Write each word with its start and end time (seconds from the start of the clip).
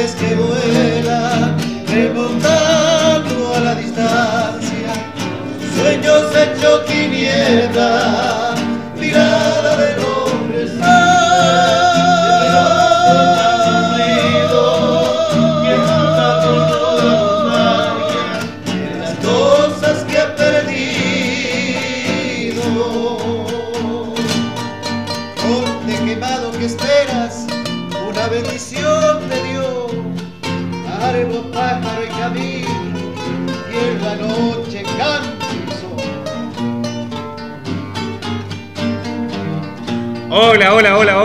aves 0.00 0.14
que 0.14 0.34
vuelan, 0.34 1.56
remontando 1.86 3.54
a 3.54 3.60
la 3.60 3.74
distancia, 3.74 4.92
sueños 5.76 6.24
hechos 6.36 6.86
tiniebla, 6.86 8.09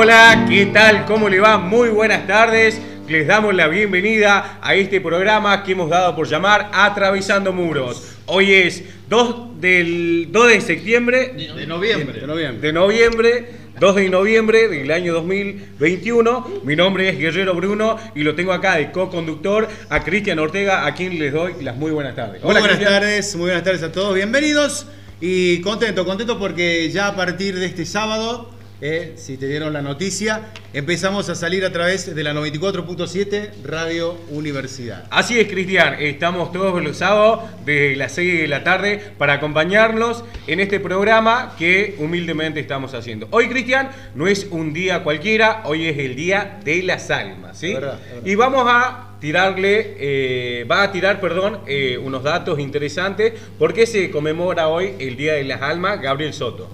hola, 0.05 0.33
hola, 0.33 0.43
hola, 0.43 0.45
¿qué 0.47 0.65
tal? 0.67 1.05
¿Cómo 1.05 1.29
le 1.29 1.39
va? 1.39 1.57
Muy 1.57 1.89
buenas 1.89 2.27
tardes. 2.27 2.79
Les 3.07 3.25
damos 3.25 3.55
la 3.55 3.67
bienvenida 3.67 4.59
a 4.61 4.75
este 4.75 5.01
programa 5.01 5.63
que 5.63 5.71
hemos 5.71 5.89
dado 5.89 6.15
por 6.15 6.27
llamar 6.27 6.69
Atravesando 6.73 7.51
Muros. 7.51 8.15
Hoy 8.27 8.53
es 8.53 8.83
2, 9.09 9.59
del, 9.59 10.27
2 10.31 10.47
de 10.47 10.61
septiembre 10.61 11.33
De 11.35 11.65
noviembre. 11.65 12.19
De 12.19 12.27
noviembre. 12.27 12.67
de 12.67 12.73
noviembre, 12.73 13.49
2 13.79 13.95
de 13.95 14.09
noviembre 14.09 14.67
del 14.67 14.91
año 14.91 15.11
2021. 15.11 16.61
Mi 16.63 16.75
nombre 16.75 17.09
es 17.09 17.17
Guerrero 17.17 17.55
Bruno 17.55 17.97
y 18.13 18.21
lo 18.21 18.35
tengo 18.35 18.53
acá 18.53 18.75
de 18.75 18.91
co-conductor 18.91 19.67
a 19.89 20.03
Cristian 20.03 20.37
Ortega, 20.37 20.85
a 20.85 20.93
quien 20.93 21.17
les 21.17 21.33
doy 21.33 21.53
las 21.63 21.75
muy 21.75 21.89
buenas 21.89 22.15
tardes. 22.15 22.43
Muy 22.43 22.51
buenas 22.51 22.77
Cristian. 22.77 22.93
tardes, 22.93 23.35
muy 23.35 23.45
buenas 23.45 23.63
tardes 23.63 23.81
a 23.81 23.91
todos. 23.91 24.13
Bienvenidos 24.13 24.85
y 25.19 25.61
contento, 25.61 26.05
contento 26.05 26.37
porque 26.37 26.91
ya 26.91 27.07
a 27.07 27.15
partir 27.15 27.57
de 27.57 27.65
este 27.65 27.87
sábado, 27.87 28.54
eh, 28.81 29.13
si 29.15 29.37
te 29.37 29.47
dieron 29.47 29.73
la 29.73 29.81
noticia, 29.81 30.51
empezamos 30.73 31.29
a 31.29 31.35
salir 31.35 31.63
a 31.65 31.71
través 31.71 32.13
de 32.13 32.23
la 32.23 32.33
94.7 32.33 33.63
Radio 33.63 34.17
Universidad. 34.29 35.05
Así 35.09 35.39
es, 35.39 35.47
Cristian. 35.47 35.95
Estamos 35.99 36.51
todos 36.51 36.83
los 36.83 36.97
sábados 36.97 37.39
desde 37.65 37.95
las 37.95 38.11
6 38.13 38.41
de 38.41 38.47
la 38.47 38.63
tarde 38.63 39.01
para 39.17 39.33
acompañarlos 39.33 40.23
en 40.47 40.59
este 40.59 40.79
programa 40.79 41.55
que 41.57 41.95
humildemente 41.99 42.59
estamos 42.59 42.93
haciendo. 42.93 43.27
Hoy, 43.31 43.47
Cristian, 43.47 43.89
no 44.13 44.27
es 44.27 44.47
un 44.51 44.73
día 44.73 45.03
cualquiera, 45.03 45.61
hoy 45.65 45.87
es 45.87 45.97
el 45.97 46.15
Día 46.15 46.59
de 46.63 46.83
las 46.83 47.09
Almas, 47.11 47.57
¿sí? 47.57 47.73
Verdad, 47.73 47.99
verdad. 47.99 48.25
Y 48.25 48.35
vamos 48.35 48.65
a 48.67 49.15
tirarle, 49.19 49.95
eh, 49.99 50.65
va 50.69 50.83
a 50.83 50.91
tirar, 50.91 51.19
perdón, 51.19 51.59
eh, 51.67 51.97
unos 51.97 52.23
datos 52.23 52.59
interesantes 52.59 53.33
porque 53.57 53.85
se 53.85 54.11
conmemora 54.11 54.67
hoy 54.67 54.93
el 54.99 55.15
Día 55.15 55.33
de 55.33 55.43
las 55.45 55.61
Almas, 55.61 56.01
Gabriel 56.01 56.33
Soto. 56.33 56.69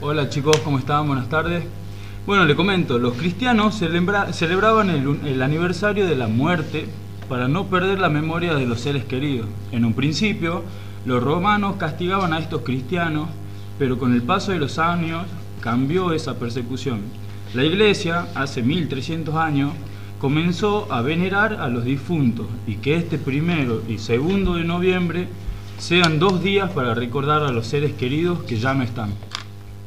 Hola 0.00 0.28
chicos, 0.28 0.58
¿cómo 0.60 0.78
están? 0.78 1.06
Buenas 1.06 1.28
tardes. 1.28 1.64
Bueno, 2.26 2.44
le 2.44 2.56
comento, 2.56 2.98
los 2.98 3.14
cristianos 3.14 3.74
celebra- 3.80 4.32
celebraban 4.32 4.90
el, 4.90 5.18
el 5.26 5.42
aniversario 5.42 6.06
de 6.06 6.16
la 6.16 6.26
muerte 6.28 6.86
para 7.28 7.48
no 7.48 7.66
perder 7.66 7.98
la 7.98 8.08
memoria 8.08 8.54
de 8.54 8.66
los 8.66 8.80
seres 8.80 9.04
queridos. 9.04 9.46
En 9.72 9.84
un 9.84 9.94
principio, 9.94 10.64
los 11.04 11.22
romanos 11.22 11.76
castigaban 11.76 12.32
a 12.32 12.38
estos 12.38 12.62
cristianos, 12.62 13.28
pero 13.78 13.98
con 13.98 14.12
el 14.12 14.22
paso 14.22 14.52
de 14.52 14.58
los 14.58 14.78
años 14.78 15.24
cambió 15.60 16.12
esa 16.12 16.34
persecución. 16.38 17.00
La 17.54 17.64
iglesia, 17.64 18.26
hace 18.34 18.62
1300 18.62 19.34
años, 19.36 19.72
comenzó 20.20 20.92
a 20.92 21.00
venerar 21.02 21.54
a 21.54 21.68
los 21.68 21.84
difuntos 21.84 22.46
y 22.66 22.76
que 22.76 22.96
este 22.96 23.18
primero 23.18 23.82
y 23.88 23.98
segundo 23.98 24.54
de 24.54 24.64
noviembre 24.64 25.28
sean 25.78 26.18
dos 26.18 26.42
días 26.42 26.70
para 26.72 26.94
recordar 26.94 27.42
a 27.44 27.52
los 27.52 27.66
seres 27.66 27.92
queridos 27.92 28.40
que 28.44 28.56
ya 28.58 28.74
no 28.74 28.82
están. 28.82 29.10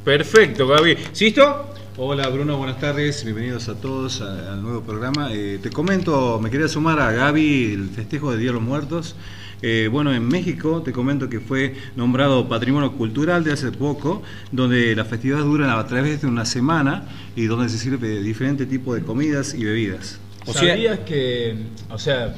Perfecto, 0.04 0.68
Gaby. 0.68 0.98
¿Sisto? 1.12 1.74
Hola 1.98 2.30
Bruno, 2.30 2.58
buenas 2.58 2.80
tardes, 2.80 3.24
bienvenidos 3.26 3.68
a 3.68 3.76
todos 3.76 4.22
a- 4.22 4.54
al 4.54 4.62
nuevo 4.62 4.82
programa. 4.82 5.30
Eh, 5.34 5.60
te 5.62 5.70
comento, 5.70 6.40
me 6.42 6.50
quería 6.50 6.68
sumar 6.70 7.00
a 7.00 7.12
Gaby 7.12 7.74
el 7.74 7.90
festejo 7.90 8.32
de 8.32 8.38
Día 8.38 8.48
de 8.48 8.54
los 8.54 8.62
Muertos. 8.62 9.16
Eh, 9.62 9.90
bueno, 9.92 10.14
en 10.14 10.26
México 10.26 10.82
te 10.84 10.94
comento 10.94 11.28
que 11.28 11.42
fue 11.42 11.76
nombrado 11.98 12.48
Patrimonio 12.48 12.94
Cultural 12.94 13.44
de 13.44 13.52
hace 13.52 13.74
poco, 13.74 14.24
donde 14.54 14.96
la 14.96 15.04
festividad 15.04 15.40
dura 15.40 15.78
a 15.78 15.86
través 15.86 16.22
de 16.22 16.28
una 16.28 16.46
semana 16.46 17.04
y 17.36 17.46
donde 17.48 17.68
se 17.68 17.78
sirve 17.78 18.22
diferente 18.22 18.66
tipo 18.66 18.96
de 18.96 19.02
comidas 19.02 19.54
y 19.54 19.66
bebidas. 19.66 20.20
O 20.46 20.54
sea- 20.54 20.70
¿Sabías 20.70 21.00
que, 21.00 21.56
o 21.90 21.98
sea, 22.00 22.34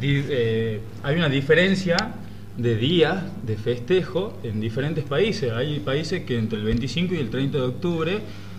di- 0.00 0.24
eh, 0.28 0.80
hay 1.04 1.14
una 1.16 1.28
diferencia 1.28 1.96
de 2.62 2.76
días 2.76 3.24
de 3.44 3.56
festejo 3.56 4.38
en 4.42 4.60
diferentes 4.60 5.04
países? 5.04 5.52
Hay 5.52 5.80
países 5.80 6.24
que 6.24 6.38
entre 6.38 6.58
el 6.58 6.64
25 6.64 7.14
y 7.14 7.18
el 7.18 7.30
30 7.30 7.58
de 7.58 7.64
octubre 7.64 8.18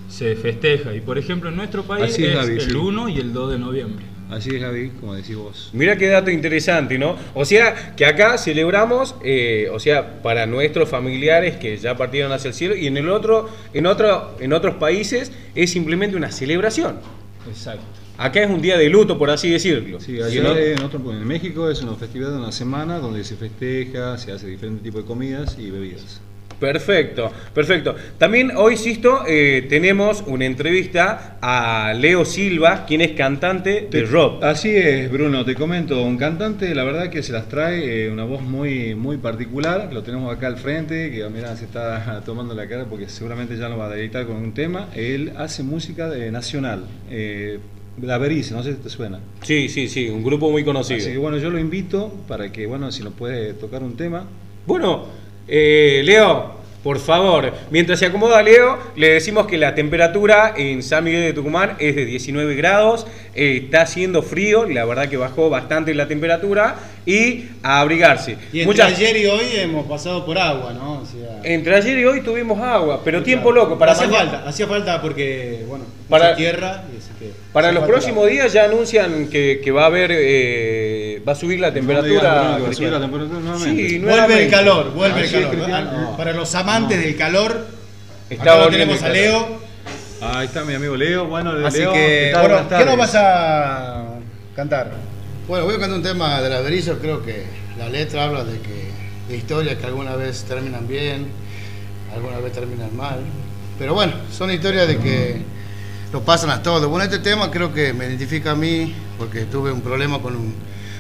se 0.09 0.35
festeja. 0.35 0.93
Y 0.93 1.01
por 1.01 1.17
ejemplo, 1.17 1.49
en 1.49 1.55
nuestro 1.55 1.83
país 1.83 2.13
Así 2.13 2.25
es, 2.25 2.29
es 2.29 2.35
Gaby, 2.35 2.53
el 2.53 2.61
sí. 2.61 2.75
1 2.75 3.09
y 3.09 3.17
el 3.17 3.33
2 3.33 3.51
de 3.51 3.59
noviembre. 3.59 4.05
Así 4.29 4.55
es 4.55 4.61
Gaby, 4.61 4.91
como 4.99 5.13
decís 5.13 5.35
vos. 5.35 5.69
Mira 5.73 5.97
qué 5.97 6.07
dato 6.07 6.31
interesante, 6.31 6.97
¿no? 6.97 7.17
O 7.33 7.43
sea, 7.43 7.95
que 7.95 8.05
acá 8.05 8.37
celebramos, 8.37 9.15
eh, 9.25 9.69
o 9.73 9.79
sea, 9.79 10.21
para 10.21 10.45
nuestros 10.45 10.87
familiares 10.87 11.57
que 11.57 11.75
ya 11.77 11.97
partieron 11.97 12.31
hacia 12.31 12.47
el 12.47 12.53
cielo, 12.53 12.75
y 12.75 12.87
en 12.87 12.95
el 12.97 13.09
otro, 13.09 13.49
en 13.73 13.85
otro, 13.85 14.37
en 14.39 14.53
otros 14.53 14.75
países 14.75 15.31
es 15.53 15.71
simplemente 15.71 16.15
una 16.15 16.31
celebración. 16.31 16.99
Exacto. 17.47 18.00
Acá 18.21 18.43
es 18.43 18.51
un 18.51 18.61
día 18.61 18.77
de 18.77 18.87
luto, 18.87 19.17
por 19.17 19.31
así 19.31 19.49
decirlo. 19.49 19.99
Sí, 19.99 20.21
allá 20.21 20.55
en 20.59 20.83
otro, 20.83 21.01
en 21.11 21.27
México 21.27 21.71
es 21.71 21.81
una 21.81 21.95
festividad 21.95 22.29
de 22.29 22.37
una 22.37 22.51
semana 22.51 22.99
donde 22.99 23.23
se 23.23 23.35
festeja, 23.35 24.15
se 24.19 24.31
hace 24.31 24.45
diferente 24.45 24.83
tipo 24.83 24.99
de 24.99 25.05
comidas 25.05 25.57
y 25.57 25.71
bebidas. 25.71 26.21
Perfecto, 26.59 27.31
perfecto. 27.55 27.95
También 28.19 28.51
hoy, 28.55 28.77
Sisto, 28.77 29.23
eh, 29.27 29.65
tenemos 29.67 30.23
una 30.27 30.45
entrevista 30.45 31.39
a 31.41 31.91
Leo 31.95 32.23
Silva, 32.23 32.85
quien 32.85 33.01
es 33.01 33.13
cantante 33.13 33.87
de 33.89 34.03
rock. 34.03 34.43
Así 34.43 34.69
es, 34.69 35.11
Bruno, 35.11 35.43
te 35.43 35.55
comento, 35.55 36.03
un 36.03 36.17
cantante, 36.17 36.75
la 36.75 36.83
verdad 36.83 37.09
que 37.09 37.23
se 37.23 37.33
las 37.33 37.49
trae, 37.49 38.05
eh, 38.05 38.11
una 38.11 38.25
voz 38.25 38.43
muy, 38.43 38.93
muy 38.93 39.17
particular, 39.17 39.89
lo 39.91 40.03
tenemos 40.03 40.31
acá 40.31 40.45
al 40.45 40.57
frente, 40.57 41.09
que 41.09 41.27
mira, 41.29 41.55
se 41.55 41.65
está 41.65 42.21
tomando 42.25 42.53
la 42.53 42.67
cara 42.67 42.85
porque 42.85 43.09
seguramente 43.09 43.57
ya 43.57 43.67
nos 43.67 43.79
va 43.79 43.87
a 43.87 43.89
deleitar 43.89 44.27
con 44.27 44.35
un 44.35 44.53
tema. 44.53 44.89
Él 44.93 45.33
hace 45.37 45.63
música 45.63 46.07
de 46.07 46.29
nacional, 46.29 46.85
eh, 47.09 47.57
La 48.01 48.17
Berice, 48.17 48.53
no 48.53 48.63
sé 48.63 48.73
si 48.73 48.77
te 48.79 48.89
suena. 48.89 49.19
Sí, 49.43 49.67
sí, 49.69 49.87
sí, 49.87 50.09
un 50.09 50.23
grupo 50.23 50.49
muy 50.49 50.63
conocido. 50.63 50.99
Así 50.99 51.11
que 51.11 51.17
bueno, 51.17 51.37
yo 51.37 51.49
lo 51.49 51.59
invito 51.59 52.11
para 52.27 52.51
que, 52.51 52.65
bueno, 52.65 52.91
si 52.91 53.03
nos 53.03 53.13
puede 53.13 53.53
tocar 53.53 53.83
un 53.83 53.95
tema. 53.97 54.25
Bueno, 54.65 55.05
eh, 55.47 56.01
Leo, 56.05 56.61
por 56.83 56.97
favor, 56.99 57.53
mientras 57.69 57.99
se 57.99 58.07
acomoda 58.07 58.41
Leo, 58.41 58.77
le 58.95 59.09
decimos 59.09 59.45
que 59.45 59.57
la 59.57 59.75
temperatura 59.75 60.53
en 60.57 60.81
San 60.81 61.03
Miguel 61.03 61.21
de 61.21 61.33
Tucumán 61.33 61.75
es 61.79 61.95
de 61.95 62.05
19 62.05 62.55
grados, 62.55 63.05
eh, 63.35 63.61
está 63.65 63.81
haciendo 63.81 64.23
frío, 64.23 64.65
la 64.67 64.85
verdad 64.85 65.07
que 65.07 65.17
bajó 65.17 65.49
bastante 65.51 65.93
la 65.93 66.07
temperatura 66.07 66.77
y 67.05 67.45
a 67.61 67.81
abrigarse. 67.81 68.31
Y 68.51 68.61
entre 68.61 68.65
Muchas- 68.65 68.93
ayer 68.97 69.17
y 69.17 69.25
hoy 69.27 69.45
hemos 69.57 69.85
pasado 69.85 70.25
por 70.25 70.39
agua, 70.39 70.73
¿no? 70.73 71.01
O 71.01 71.05
sea, 71.05 71.41
entre 71.43 71.75
ayer 71.75 71.99
y 71.99 72.05
hoy 72.05 72.21
tuvimos 72.21 72.57
agua, 72.59 73.01
pero 73.03 73.21
tiempo 73.21 73.51
loco. 73.51 73.77
Para, 73.77 73.91
hacía 73.91 74.07
mañana- 74.07 74.31
falta, 74.31 74.49
hacía 74.49 74.65
falta 74.67 75.01
porque, 75.03 75.65
bueno, 75.67 75.85
Para- 76.11 76.35
tierra. 76.35 76.83
y 76.93 76.97
así 76.97 77.09
que 77.19 77.31
para 77.53 77.71
los 77.71 77.83
próximos 77.85 78.27
días 78.29 78.51
ya 78.53 78.65
anuncian 78.65 79.27
que, 79.29 79.61
que 79.63 79.71
va 79.71 79.83
a 79.83 79.85
haber, 79.87 80.11
eh, 80.13 81.21
va 81.27 81.31
a 81.31 81.35
subir 81.35 81.59
la 81.59 81.69
No 81.69 81.73
digas, 81.73 81.87
temperatura. 81.87 82.21
que 82.21 82.27
va 82.27 82.51
a 82.51 82.55
subir 82.57 82.65
Cristian. 82.67 82.91
la 82.91 82.99
temperatura 83.01 83.39
nuevamente. 83.39 83.89
Sí, 83.89 83.99
Vuelve 83.99 84.43
el 84.45 84.49
calor, 84.51 84.91
vuelve 84.93 85.19
Ah, 85.21 85.23
el 85.23 85.31
calor. 85.31 85.69
Ah, 85.71 85.81
no. 85.81 86.17
Para 86.17 86.33
los 86.33 86.53
amantes 86.55 86.99
del 87.01 87.15
calor, 87.17 87.65
Está 88.29 88.43
acá 88.43 88.55
lo 88.57 88.63
volviendo 88.65 88.95
tenemos 88.95 89.03
a. 89.03 89.09
Leo. 89.09 89.61
Ahí 90.21 90.45
está 90.45 90.63
mi 90.63 90.73
amigo 90.75 90.95
Leo. 90.95 91.25
Bueno, 91.27 91.51
Así 91.65 91.79
Leo, 91.79 91.93
que, 91.93 92.29
tal? 92.31 92.41
bueno, 92.43 92.55
Buenas 92.63 92.79
¿qué 92.79 92.85
nos 92.85 92.97
vas 92.97 93.15
a 93.15 94.05
cantar? 94.55 94.91
Bueno, 95.47 95.65
voy 95.65 95.75
a 95.75 95.79
cantar 95.79 95.97
un 95.97 96.03
tema 96.03 96.41
de 96.41 96.49
la 96.49 96.61
Berizo, 96.61 96.99
creo 96.99 97.23
que 97.23 97.43
la 97.77 97.89
letra 97.89 98.25
habla 98.25 98.43
de 98.43 98.59
que 98.59 98.91
de 99.27 99.37
historias 99.37 99.77
que 99.77 99.85
alguna 99.87 100.15
vez 100.15 100.43
terminan 100.43 100.87
bien, 100.87 101.27
algunas 102.13 102.37
veces 102.43 102.59
terminan 102.59 102.95
mal. 102.95 103.19
Pero 103.79 103.93
bueno, 103.95 104.13
son 104.31 104.51
historias 104.51 104.87
de 104.87 104.97
que 104.99 105.41
lo 106.13 106.21
pasan 106.23 106.49
a 106.49 106.61
todos. 106.61 106.87
Bueno, 106.89 107.05
este 107.05 107.19
tema 107.19 107.49
creo 107.51 107.73
que 107.73 107.93
me 107.93 108.05
identifica 108.05 108.51
a 108.51 108.55
mí 108.55 108.93
porque 109.17 109.41
tuve 109.45 109.71
un 109.71 109.81
problema 109.81 110.19
con 110.21 110.35
un 110.35 110.53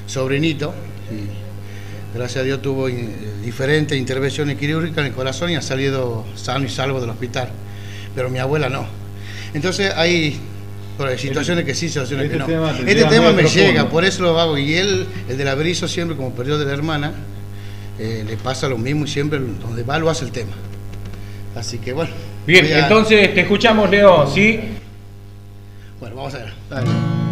sobrinito 0.07 0.73
y 1.11 2.17
gracias 2.17 2.41
a 2.41 2.43
Dios 2.45 2.61
tuvo 2.61 2.87
eh, 2.87 3.09
diferentes 3.43 3.97
intervenciones 3.97 4.57
quirúrgicas 4.57 4.99
en 4.99 5.05
el 5.07 5.11
corazón 5.13 5.49
y 5.51 5.55
ha 5.55 5.61
salido 5.61 6.25
sano 6.35 6.65
y 6.65 6.69
salvo 6.69 6.99
del 7.01 7.09
hospital. 7.09 7.49
Pero 8.15 8.29
mi 8.29 8.39
abuela 8.39 8.69
no. 8.69 8.85
Entonces 9.53 9.91
hay 9.95 10.39
hay 10.99 11.17
situaciones 11.17 11.65
que 11.65 11.73
sí, 11.73 11.87
situaciones 11.87 12.25
Este 12.27 12.37
que 12.37 12.39
no. 12.39 12.45
tema 12.45 12.71
Este 12.71 13.05
tema 13.05 13.31
me 13.31 13.41
profundo. 13.41 13.67
llega, 13.67 13.89
por 13.89 14.05
eso 14.05 14.21
lo 14.21 14.39
hago. 14.39 14.57
Y 14.57 14.75
él, 14.75 15.07
el 15.27 15.37
del 15.37 15.47
averizo, 15.47 15.87
siempre 15.87 16.15
como 16.15 16.31
perdió 16.31 16.59
de 16.59 16.65
la 16.65 16.73
hermana, 16.73 17.11
eh, 17.97 18.23
le 18.27 18.37
pasa 18.37 18.67
lo 18.69 18.77
mismo 18.77 19.05
y 19.05 19.07
siempre 19.07 19.39
donde 19.39 19.81
va 19.83 19.97
lo 19.97 20.09
hace 20.11 20.25
el 20.25 20.31
tema. 20.31 20.51
Así 21.55 21.79
que 21.79 21.93
bueno. 21.93 22.11
Bien, 22.45 22.65
a- 22.67 22.79
entonces 22.83 23.33
te 23.33 23.41
escuchamos, 23.41 23.89
Leo, 23.89 24.27
¿sí? 24.31 24.59
Bueno, 26.11 26.29
vamos 26.29 26.35
a 26.35 27.30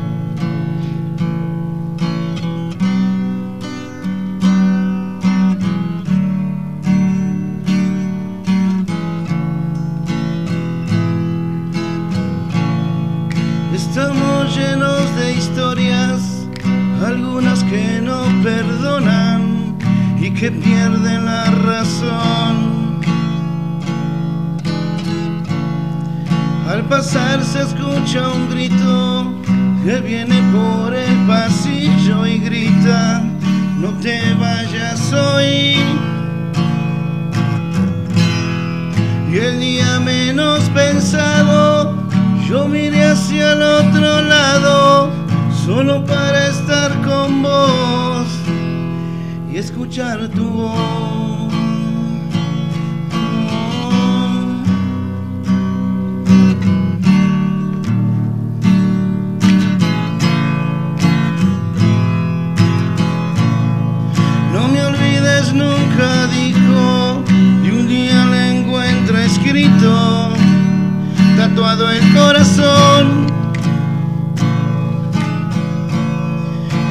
el 71.68 72.14
corazón. 72.14 73.28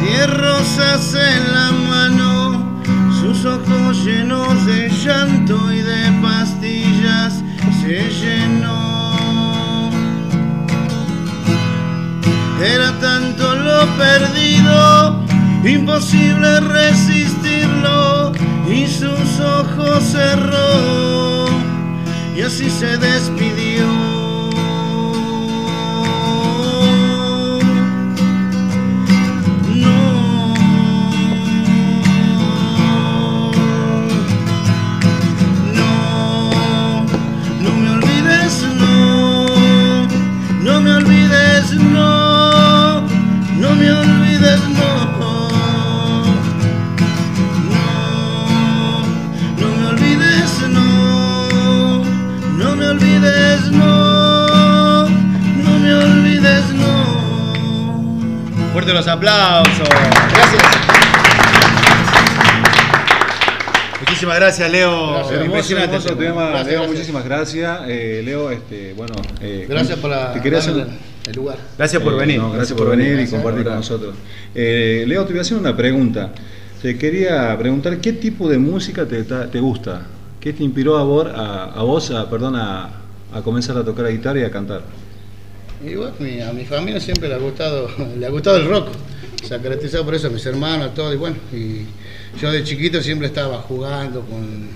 Diez 0.03 0.31
rosas 0.37 1.15
en 1.15 1.55
la 1.55 1.73
mano, 1.73 2.81
sus 3.19 3.47
ojos 3.47 4.05
llenos 4.05 4.67
de 4.67 4.91
llanto 4.91 5.73
y 5.73 5.81
de 5.81 6.13
pastillas 6.21 7.43
se 7.81 8.11
llenó. 8.21 9.91
Era 12.63 12.93
tanto 13.01 13.55
lo 13.55 13.87
perdido, 13.97 15.25
imposible 15.65 16.61
resistirlo, 16.61 18.33
y 18.71 18.87
sus 18.87 19.41
ojos 19.41 20.05
cerró, 20.05 21.47
y 22.37 22.43
así 22.43 22.69
se 22.69 22.99
despidió. 22.99 24.18
Aplausos. 59.19 59.89
Gracias. 59.89 60.63
Muchísimas 64.01 64.37
gracias, 64.37 64.71
Leo. 64.71 65.11
Gracias. 65.13 65.33
Hermoso, 65.33 65.45
Impresionante. 65.47 65.97
hermoso 65.97 66.13
el 66.13 66.19
tema. 66.19 66.43
Gracias, 66.49 66.67
Leo, 66.67 66.79
gracias. 66.79 66.89
muchísimas 66.97 67.25
gracias. 67.25 67.81
Eh, 67.89 68.23
Leo, 68.25 68.51
este, 68.51 68.95
bueno, 68.95 69.15
eh, 69.41 69.67
Gracias 69.69 69.99
por 69.99 70.11
la, 70.11 70.33
te 70.33 70.41
quería 70.41 70.59
hacer- 70.61 70.87
el 71.27 71.35
lugar. 71.37 71.59
Gracias 71.77 72.03
por 72.03 72.15
Eh, 72.15 72.17
venir. 72.17 72.39
no, 72.39 72.53
gracias 72.53 72.79
por 72.79 72.89
venir 72.91 73.09
y 73.09 73.11
Gracias. 73.17 73.31
compartir 73.33 73.65
con 73.65 73.75
nosotros. 73.75 74.15
Eh, 74.55 75.05
Leo, 75.07 75.25
te 75.25 75.33
voy 75.33 75.39
a 75.39 75.43
hacer 75.43 75.59
una 75.59 75.77
pregunta. 75.77 76.31
Te 76.81 76.97
quería 76.97 77.57
preguntar 77.59 77.99
qué 77.99 78.13
tipo 78.13 78.49
de 78.49 78.57
música 78.59 79.05
te, 79.05 79.25
ta- 79.25 79.51
te 79.51 79.59
gusta. 79.61 80.03
¿Qué 80.41 80.53
te 80.53 80.63
inspiró 80.63 80.97
a 80.97 81.03
vos, 81.03 81.27
a, 81.35 81.65
a 81.65 81.83
vos, 81.83 82.11
a, 82.13 82.31
perdón, 82.31 82.55
a, 82.57 82.89
a 83.35 83.43
comenzar 83.43 83.77
a 83.77 83.85
tocar 83.85 84.05
la 84.05 84.11
guitarra 84.13 84.39
y 84.39 84.45
a 84.45 84.51
cantar? 84.51 84.83
Y 85.85 85.95
bueno, 85.95 86.15
a 86.49 86.53
mi 86.53 86.65
familia 86.65 87.01
siempre 87.01 87.29
le 87.29 87.35
ha 87.37 87.39
gustado, 87.39 87.89
le 88.19 88.27
ha 88.27 88.31
gustado 88.31 88.57
el 88.57 88.69
rock. 88.69 88.89
Se 89.45 89.55
ha 89.55 89.59
caracterizado 89.63 90.05
por 90.05 90.15
eso, 90.15 90.27
a 90.27 90.31
mis 90.31 90.45
hermanos, 90.47 90.89
a 90.91 90.95
todo. 90.95 91.13
Y 91.13 91.17
bueno, 91.17 91.37
y 91.53 91.83
yo 92.41 92.51
de 92.51 92.65
chiquito 92.65 93.01
siempre 93.03 93.29
estaba 93.29 93.59
jugando 93.59 94.23
con. 94.23 94.69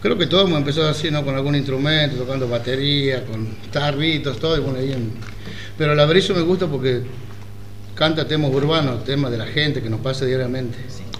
Creo 0.00 0.16
que 0.18 0.26
todos 0.26 0.46
hemos 0.46 0.58
empezado 0.58 0.88
así, 0.88 1.10
¿no? 1.10 1.24
Con 1.24 1.34
algún 1.34 1.56
instrumento, 1.56 2.16
tocando 2.16 2.46
batería, 2.48 3.24
con 3.24 3.48
tarritos, 3.72 4.38
todo. 4.38 4.56
Y 4.56 4.60
bueno, 4.60 4.78
ahí 4.78 4.92
en- 4.92 5.12
Pero 5.76 5.92
el 5.94 6.00
averizo 6.00 6.34
me 6.34 6.42
gusta 6.42 6.66
porque 6.66 7.00
canta 7.94 8.28
temas 8.28 8.52
urbanos, 8.52 9.02
temas 9.04 9.30
de 9.32 9.38
la 9.38 9.46
gente 9.46 9.82
que 9.82 9.90
nos 9.90 10.00
pasa 10.00 10.24
diariamente. 10.26 10.76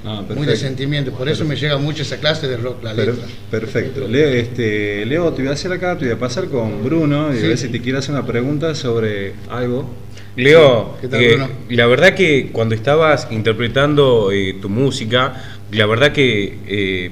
Ah, 0.06 0.22
Muy 0.34 0.46
de 0.46 0.56
sentimiento. 0.56 1.12
Por 1.12 1.28
eso 1.28 1.44
me 1.46 1.56
llega 1.56 1.78
mucho 1.78 2.02
esa 2.02 2.18
clase 2.18 2.46
de 2.46 2.56
rock, 2.58 2.82
la 2.82 2.92
letra. 2.92 3.14
perfecto. 3.50 4.06
Leo, 4.06 4.28
este, 4.28 5.06
Leo, 5.06 5.32
te 5.32 5.42
voy 5.42 5.50
a 5.50 5.54
hacer 5.54 5.72
acá, 5.72 5.96
te 5.96 6.04
voy 6.04 6.14
a 6.14 6.18
pasar 6.18 6.46
con 6.48 6.84
Bruno 6.84 7.32
y 7.32 7.38
Sí. 7.38 7.44
a 7.44 7.48
ver 7.48 7.58
si 7.58 7.68
te 7.68 7.80
quiere 7.80 7.98
hacer 7.98 8.14
una 8.14 8.26
pregunta 8.26 8.74
sobre 8.74 9.32
algo. 9.48 9.88
Leo, 10.36 10.96
¿Qué 11.00 11.08
tal, 11.08 11.22
eh, 11.22 11.28
Bruno? 11.36 11.48
la 11.70 11.86
verdad 11.86 12.14
que 12.14 12.50
cuando 12.52 12.74
estabas 12.74 13.28
interpretando 13.30 14.30
eh, 14.32 14.56
tu 14.60 14.68
música, 14.68 15.42
la 15.72 15.86
verdad 15.86 16.12
que 16.12 16.58
eh, 16.66 17.10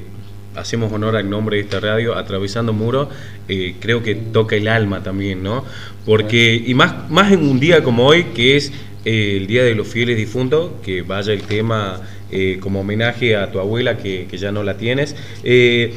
hacemos 0.56 0.92
honor 0.92 1.16
al 1.16 1.30
nombre 1.30 1.56
de 1.56 1.62
esta 1.62 1.80
radio, 1.80 2.14
Atravesando 2.16 2.72
Muros, 2.74 3.08
eh, 3.48 3.76
creo 3.80 4.02
que 4.02 4.14
toca 4.16 4.56
el 4.56 4.68
alma 4.68 5.02
también, 5.02 5.42
¿no? 5.42 5.64
Porque, 6.04 6.62
y 6.66 6.74
más, 6.74 7.08
más 7.10 7.32
en 7.32 7.48
un 7.48 7.58
día 7.58 7.82
como 7.82 8.04
hoy, 8.06 8.24
que 8.34 8.56
es 8.56 8.70
eh, 9.04 9.36
el 9.40 9.46
Día 9.46 9.62
de 9.64 9.74
los 9.74 9.88
Fieles 9.88 10.16
Difuntos, 10.18 10.72
que 10.84 11.00
vaya 11.02 11.32
el 11.32 11.42
tema 11.42 12.00
eh, 12.32 12.58
como 12.60 12.80
homenaje 12.80 13.36
a 13.36 13.52
tu 13.52 13.60
abuela, 13.60 13.96
que, 13.98 14.26
que 14.28 14.38
ya 14.38 14.50
no 14.50 14.62
la 14.62 14.76
tienes. 14.76 15.14
Eh, 15.44 15.94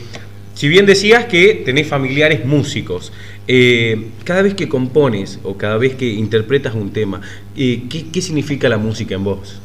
si 0.53 0.69
bien 0.69 0.85
decías 0.85 1.25
que 1.25 1.63
tenés 1.65 1.87
familiares 1.87 2.45
músicos, 2.45 3.11
eh, 3.47 4.07
cada 4.23 4.41
vez 4.41 4.53
que 4.53 4.69
compones 4.69 5.39
o 5.43 5.57
cada 5.57 5.77
vez 5.77 5.95
que 5.95 6.05
interpretas 6.05 6.75
un 6.75 6.91
tema, 6.91 7.21
eh, 7.57 7.83
¿qué, 7.89 8.07
qué 8.09 8.21
significa 8.21 8.69
la 8.69 8.77
música 8.77 9.15
en 9.15 9.23
vos? 9.23 9.59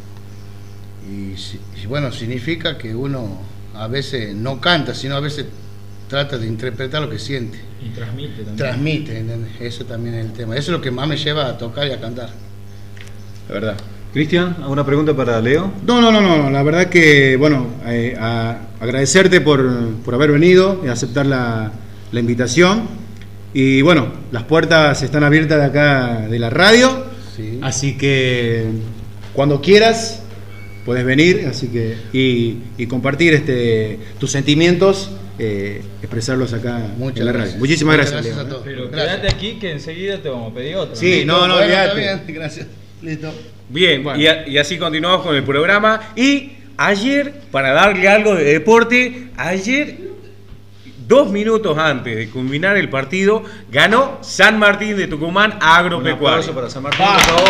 Y, 1.09 1.35
y 1.81 1.87
bueno, 1.87 2.11
significa 2.11 2.77
que 2.77 2.95
uno 2.95 3.41
a 3.75 3.87
veces 3.87 4.35
no 4.35 4.61
canta, 4.61 4.95
sino 4.95 5.15
a 5.17 5.21
veces 5.21 5.47
trata 6.09 6.39
de 6.39 6.49
interpretar 6.49 7.01
lo 7.03 7.09
que 7.09 7.21
siente. 7.21 7.59
Y 7.81 7.91
transmite 7.91 8.39
también. 8.39 8.57
Transmite, 8.57 9.19
¿entendés? 9.19 9.53
Eso 9.61 9.85
también 9.87 10.17
es 10.17 10.27
el 10.27 10.33
tema. 10.33 10.57
Eso 10.57 10.73
es 10.73 10.79
lo 10.79 10.83
que 10.83 10.91
más 10.91 11.09
me 11.09 11.17
lleva 11.17 11.47
a 11.47 11.57
tocar 11.57 11.87
y 11.87 11.93
a 11.93 12.01
cantar. 12.01 12.31
La 13.49 13.55
verdad. 13.55 13.77
Cristian, 14.13 14.57
¿alguna 14.61 14.85
pregunta 14.85 15.15
para 15.15 15.41
Leo? 15.41 15.73
No, 15.87 16.01
no, 16.01 16.11
no, 16.11 16.21
no. 16.21 16.51
La 16.51 16.63
verdad 16.65 16.87
que, 16.89 17.37
bueno, 17.37 17.67
eh, 17.87 18.17
a- 18.19 18.59
agradecerte 18.81 19.41
por, 19.41 19.91
por 20.05 20.15
haber 20.15 20.33
venido 20.33 20.83
y 20.85 20.89
aceptar 20.89 21.27
la, 21.27 21.71
la 22.11 22.21
invitación. 22.21 22.89
Y 23.55 23.83
bueno, 23.83 24.13
las 24.33 24.43
puertas 24.45 25.03
están 25.03 25.23
abiertas 25.23 25.59
de 25.59 25.65
acá 25.65 26.27
de 26.29 26.39
la 26.41 26.51
radio. 26.51 27.05
Sí. 27.37 27.59
Así 27.63 27.97
que 27.97 28.67
cuando 29.33 29.61
quieras, 29.61 30.23
podés 30.85 31.05
venir, 31.05 31.47
así 31.49 31.69
que 31.69 31.97
y, 32.13 32.59
y 32.83 32.87
compartir 32.87 33.33
este 33.35 33.99
tus 34.19 34.33
sentimientos, 34.33 35.11
eh, 35.39 35.83
expresarlos 36.03 36.53
acá 36.53 36.81
Muchas 36.99 37.21
en 37.21 37.27
la 37.27 37.33
radio. 37.33 37.43
gracias. 37.45 37.59
Muchísimas 37.61 37.97
gracias, 37.97 38.15
Gracias 38.25 38.37
Leo, 38.37 38.45
a 38.45 38.47
¿eh? 38.47 38.51
todos. 38.51 38.63
Pero 38.65 38.91
Gracias. 38.91 39.17
quédate 39.21 39.35
aquí 39.37 39.59
que 39.61 39.71
enseguida 39.73 40.19
te 40.21 40.29
vamos 40.29 40.51
a 40.51 40.55
pedir 40.57 40.75
otro. 40.77 40.97
Sí, 40.97 41.23
no, 41.25 41.47
no, 41.47 41.55
bueno, 41.55 41.61
está 41.71 41.93
olvídate. 41.93 42.01
bien, 42.25 42.35
Gracias. 42.41 42.67
Listo. 43.03 43.33
Bien, 43.71 44.03
Bueno. 44.03 44.21
y, 44.21 44.27
a- 44.27 44.47
y 44.49 44.59
así 44.59 44.79
continuamos 44.79 45.25
con 45.25 45.35
el 45.37 45.45
programa. 45.45 46.01
Y 46.17 46.53
ayer, 46.77 47.33
para 47.51 47.73
darle 47.73 48.09
algo 48.09 48.35
de 48.35 48.45
deporte, 48.45 49.29
ayer, 49.37 49.97
dos 51.07 51.31
minutos 51.31 51.79
antes 51.79 52.17
de 52.17 52.29
culminar 52.31 52.77
el 52.77 52.89
partido, 52.89 53.45
ganó 53.71 54.19
San 54.23 54.59
Martín 54.59 54.97
de 54.97 55.07
Tucumán 55.07 55.53
Un 55.53 55.59
Agropecuario. 55.63 56.29
aplauso 56.39 56.53
para 56.55 56.69
San 56.71 56.83
Martín, 56.83 57.05
Vamos, 57.07 57.23
por 57.23 57.35
favor. 57.37 57.49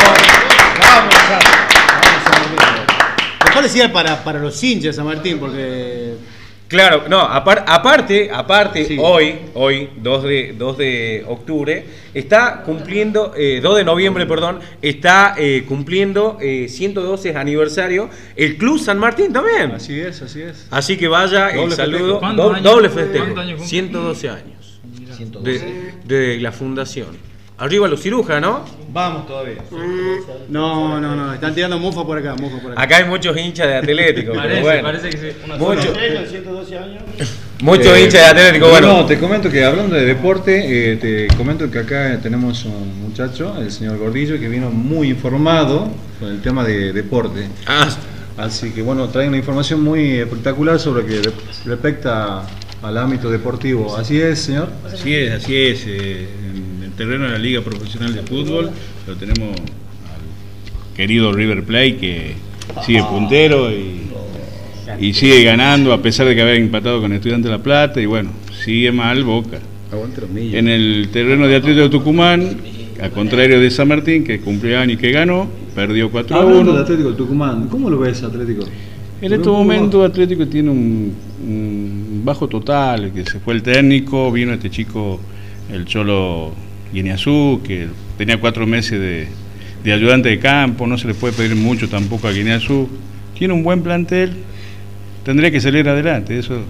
Vamos, 0.80 1.14
San. 1.14 1.40
Vamos, 1.40 2.22
San 2.24 2.40
Martín. 2.56 2.96
Mejor 3.46 3.62
decía 3.64 3.92
para, 3.92 4.22
para 4.22 4.38
los 4.38 4.62
hinchas 4.62 4.96
San 4.96 5.06
Martín, 5.06 5.38
porque 5.38 5.99
Claro, 6.70 7.02
no, 7.08 7.18
apar- 7.20 7.64
aparte, 7.66 8.30
aparte, 8.32 8.84
Sí. 8.84 8.96
hoy, 9.00 9.34
hoy, 9.54 9.88
2 9.96 10.22
de, 10.22 10.54
2 10.56 10.78
de 10.78 11.24
octubre, 11.26 11.84
está 12.14 12.62
cumpliendo, 12.64 13.34
eh, 13.36 13.58
2 13.60 13.76
de 13.76 13.82
noviembre, 13.82 14.24
perdón, 14.24 14.60
está 14.80 15.34
eh, 15.36 15.64
cumpliendo 15.66 16.38
eh, 16.40 16.68
112 16.68 17.34
aniversario 17.36 18.08
el 18.36 18.56
Club 18.56 18.78
San 18.78 18.98
Martín 19.00 19.32
también. 19.32 19.72
Así, 19.72 20.00
Así 20.00 20.40
es, 20.42 20.68
así 20.70 20.92
es. 20.92 20.98
que 20.98 21.08
vaya 21.08 21.48
el 21.48 21.56
Doble 21.56 21.74
saludo, 21.74 21.98
festejo. 21.98 22.18
¿Cuántos 22.20 22.44
do- 22.46 22.52
años? 22.54 22.62
doble 22.64 22.88
festejo, 22.90 23.24
¿Cuántos 23.24 23.42
años 23.44 23.52
cumple? 23.58 23.68
112 23.68 24.28
años 24.28 24.80
de, 25.42 25.92
de 26.04 26.40
la 26.40 26.52
fundación. 26.52 27.29
Arriba 27.60 27.86
los 27.88 28.00
cirujas, 28.00 28.40
¿no? 28.40 28.64
Vamos 28.92 29.26
todavía. 29.26 29.56
no, 30.48 30.98
no, 31.00 31.14
no, 31.14 31.32
están 31.34 31.54
tirando 31.54 31.78
mufa 31.78 32.04
por 32.04 32.16
acá, 32.18 32.34
mufa 32.34 32.58
por 32.60 32.72
acá. 32.72 32.82
Acá 32.82 32.96
hay 32.96 33.04
muchos 33.04 33.36
hinchas 33.36 33.68
de 33.68 33.76
Atlético, 33.76 34.32
pero 34.34 34.42
Parece, 34.42 34.60
bueno. 34.62 34.82
parece 34.82 35.10
que 35.10 35.16
sí. 35.18 35.36
Muchos, 35.58 35.84
112 36.30 36.78
años. 36.78 37.02
muchos 37.60 37.86
Eh, 37.86 38.02
hinchas 38.04 38.20
de 38.22 38.26
Atlético, 38.40 38.68
bueno. 38.70 38.86
No, 38.88 39.06
te 39.06 39.18
comento 39.18 39.50
que 39.50 39.62
hablando 39.64 39.94
de 39.94 40.06
deporte, 40.06 40.92
eh, 40.92 40.96
te 40.96 41.28
comento 41.36 41.70
que 41.70 41.78
acá 41.80 42.18
tenemos 42.22 42.64
un 42.64 43.02
muchacho, 43.02 43.54
el 43.60 43.70
señor 43.70 43.98
Gordillo, 43.98 44.38
que 44.40 44.48
vino 44.48 44.70
muy 44.70 45.10
informado 45.10 45.88
con 46.18 46.30
el 46.30 46.40
tema 46.40 46.64
de 46.64 46.92
deporte. 46.92 47.46
Ah, 47.66 47.88
Así 48.38 48.70
que 48.70 48.80
bueno, 48.80 49.06
trae 49.10 49.28
una 49.28 49.36
información 49.36 49.82
muy 49.84 50.12
espectacular 50.18 50.80
sobre 50.80 51.04
que 51.04 51.20
re- 51.20 51.32
respecta 51.66 52.42
al 52.82 52.96
ámbito 52.96 53.28
deportivo. 53.30 53.94
Así 53.94 54.18
es, 54.18 54.38
señor. 54.38 54.70
Así 54.90 55.14
es, 55.14 55.32
así 55.44 55.56
es. 55.60 55.84
eh, 55.86 56.26
terreno 57.00 57.24
de 57.24 57.30
la 57.30 57.38
Liga 57.38 57.62
Profesional 57.62 58.12
de 58.14 58.20
Fútbol 58.20 58.68
lo 59.06 59.16
tenemos 59.16 59.56
al 59.56 60.94
querido 60.94 61.32
River 61.32 61.64
Plate 61.64 61.96
que 61.96 62.34
sigue 62.84 63.02
puntero 63.04 63.70
y, 63.72 64.02
y 65.00 65.14
sigue 65.14 65.42
ganando 65.42 65.94
a 65.94 66.02
pesar 66.02 66.26
de 66.26 66.34
que 66.34 66.42
haber 66.42 66.56
empatado 66.56 67.00
con 67.00 67.10
Estudiantes 67.14 67.50
de 67.50 67.56
La 67.56 67.62
Plata 67.62 68.02
y 68.02 68.04
bueno, 68.04 68.32
sigue 68.62 68.92
mal 68.92 69.24
Boca. 69.24 69.60
En 70.36 70.68
el 70.68 71.08
terreno 71.10 71.48
de 71.48 71.56
Atlético 71.56 71.84
de 71.84 71.88
Tucumán, 71.88 72.58
a 73.02 73.08
contrario 73.08 73.58
de 73.58 73.70
San 73.70 73.88
Martín, 73.88 74.22
que 74.22 74.40
cumplió 74.40 74.78
año 74.78 74.92
y 74.92 74.96
que 74.98 75.10
ganó, 75.10 75.48
perdió 75.74 76.10
4 76.10 76.36
a 76.36 76.42
Hablando 76.42 76.60
1. 76.60 76.72
de 76.74 76.80
Atlético 76.82 77.14
Tucumán, 77.14 77.68
¿cómo 77.68 77.88
lo 77.88 77.98
ves 77.98 78.22
Atlético? 78.22 78.66
En 79.22 79.32
este 79.32 79.48
momento 79.48 80.04
Atlético 80.04 80.46
tiene 80.46 80.68
un, 80.68 81.14
un 81.48 82.20
bajo 82.22 82.46
total, 82.46 83.10
que 83.10 83.24
se 83.24 83.40
fue 83.40 83.54
el 83.54 83.62
técnico, 83.62 84.30
vino 84.30 84.52
este 84.52 84.68
chico, 84.68 85.18
el 85.72 85.86
Cholo 85.86 86.52
Guineazú, 86.92 87.60
que 87.66 87.86
tenía 88.18 88.38
cuatro 88.38 88.66
meses 88.66 88.98
de, 89.00 89.26
de 89.84 89.92
ayudante 89.92 90.28
de 90.28 90.38
campo, 90.38 90.86
no 90.86 90.98
se 90.98 91.06
le 91.08 91.14
puede 91.14 91.32
pedir 91.32 91.54
mucho 91.56 91.88
tampoco 91.88 92.28
a 92.28 92.32
Guineazú. 92.32 92.88
Tiene 93.38 93.54
un 93.54 93.62
buen 93.62 93.82
plantel, 93.82 94.32
tendría 95.24 95.50
que 95.50 95.60
salir 95.60 95.88
adelante, 95.88 96.38
eso 96.38 96.62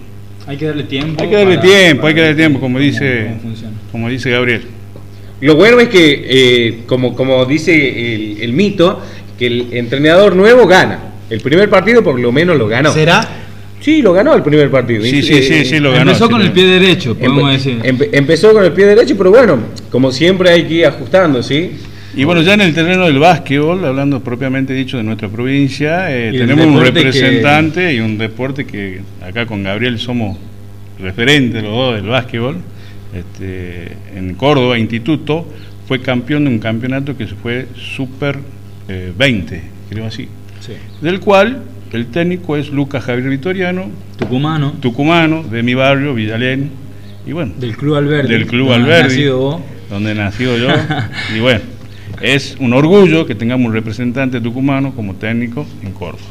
Hay 0.47 0.57
que 0.57 0.65
darle 0.65 0.83
tiempo. 0.83 1.21
hay 1.21 1.29
que 1.29 1.35
darle 1.35 1.55
para- 1.57 1.67
tiempo, 1.67 2.07
hay 2.07 2.13
que 2.13 2.21
darle 2.21 2.35
tiempo, 2.35 2.59
como 2.59 2.79
dice, 2.79 3.31
como 3.91 4.09
dice 4.09 4.29
Gabriel. 4.31 4.61
Lo 5.41 5.55
bueno 5.55 5.79
es 5.79 5.89
que, 5.89 6.23
eh, 6.29 6.79
como, 6.85 7.15
como 7.15 7.43
dice 7.45 7.73
el, 8.13 8.41
el 8.41 8.53
mito, 8.53 9.01
que 9.39 9.47
el 9.47 9.67
entrenador 9.73 10.35
nuevo 10.35 10.67
gana. 10.67 10.99
El 11.31 11.39
primer 11.41 11.69
partido 11.69 12.03
por 12.03 12.19
lo 12.19 12.31
menos 12.31 12.57
lo 12.57 12.67
ganó. 12.67 12.91
¿Será? 12.93 13.27
Sí, 13.81 14.01
lo 14.01 14.13
ganó 14.13 14.33
el 14.35 14.43
primer 14.43 14.69
partido. 14.71 15.03
Sí, 15.03 15.21
sí, 15.23 15.41
sí, 15.43 15.53
eh, 15.53 15.65
sí, 15.65 15.79
lo 15.79 15.89
ganó. 15.91 16.11
Empezó 16.11 16.27
sí, 16.27 16.31
con 16.31 16.41
el 16.41 16.51
pie 16.51 16.65
derecho, 16.65 17.15
podemos 17.17 17.43
empe- 17.43 17.51
decir. 17.51 17.79
empe- 17.83 18.09
empezó 18.13 18.53
con 18.53 18.63
el 18.63 18.71
pie 18.71 18.85
derecho, 18.85 19.17
pero 19.17 19.31
bueno, 19.31 19.57
como 19.89 20.11
siempre 20.11 20.51
hay 20.51 20.63
que 20.65 20.73
ir 20.75 20.85
ajustando, 20.85 21.41
¿sí? 21.43 21.71
Y 22.15 22.23
bueno, 22.25 22.41
ya 22.41 22.53
en 22.53 22.61
el 22.61 22.73
terreno 22.73 23.05
del 23.05 23.19
básquetbol, 23.19 23.83
hablando 23.85 24.19
propiamente 24.21 24.73
dicho 24.73 24.97
de 24.97 25.03
nuestra 25.03 25.29
provincia, 25.29 26.15
eh, 26.15 26.31
tenemos 26.31 26.65
un 26.67 26.77
que- 26.77 26.83
representante 26.91 27.93
y 27.93 27.99
un 28.01 28.17
deporte 28.17 28.65
que 28.65 29.01
acá 29.21 29.45
con 29.45 29.63
Gabriel 29.63 29.97
somos 29.97 30.37
referentes 30.99 31.63
los 31.63 31.71
dos 31.71 31.95
del 31.95 32.05
básquetbol. 32.07 32.57
Este, 33.13 33.93
en 34.15 34.35
Córdoba, 34.35 34.77
Instituto, 34.77 35.45
fue 35.87 36.01
campeón 36.01 36.45
de 36.45 36.51
un 36.51 36.59
campeonato 36.59 37.17
que 37.17 37.27
se 37.27 37.35
fue 37.35 37.65
Super 37.75 38.37
eh, 38.87 39.11
20, 39.17 39.61
creo 39.89 40.05
así. 40.05 40.27
Del 41.01 41.19
cual 41.19 41.61
el 41.91 42.07
técnico 42.07 42.55
es 42.57 42.69
Lucas 42.69 43.03
Javier 43.03 43.29
Vitoriano, 43.29 43.89
Tucumano, 44.17 44.73
tucumano, 44.79 45.43
de 45.43 45.63
mi 45.63 45.73
barrio, 45.73 46.13
Villalén. 46.13 46.71
Y 47.25 47.33
bueno, 47.33 47.53
del 47.57 47.75
Club 47.75 47.95
Alberdi. 47.95 48.33
del 48.33 48.47
Club 48.47 48.69
donde 48.69 48.83
Alberdi, 48.83 49.09
nacido 49.09 49.37
vos. 49.37 49.61
donde 49.89 50.15
nació 50.15 50.57
yo. 50.57 50.69
y 51.35 51.39
bueno, 51.39 51.61
es 52.21 52.55
un 52.59 52.73
orgullo 52.73 53.25
que 53.25 53.35
tengamos 53.35 53.67
un 53.67 53.73
representante 53.73 54.39
tucumano 54.41 54.93
como 54.95 55.15
técnico 55.15 55.65
en 55.83 55.91
Córdoba. 55.91 56.23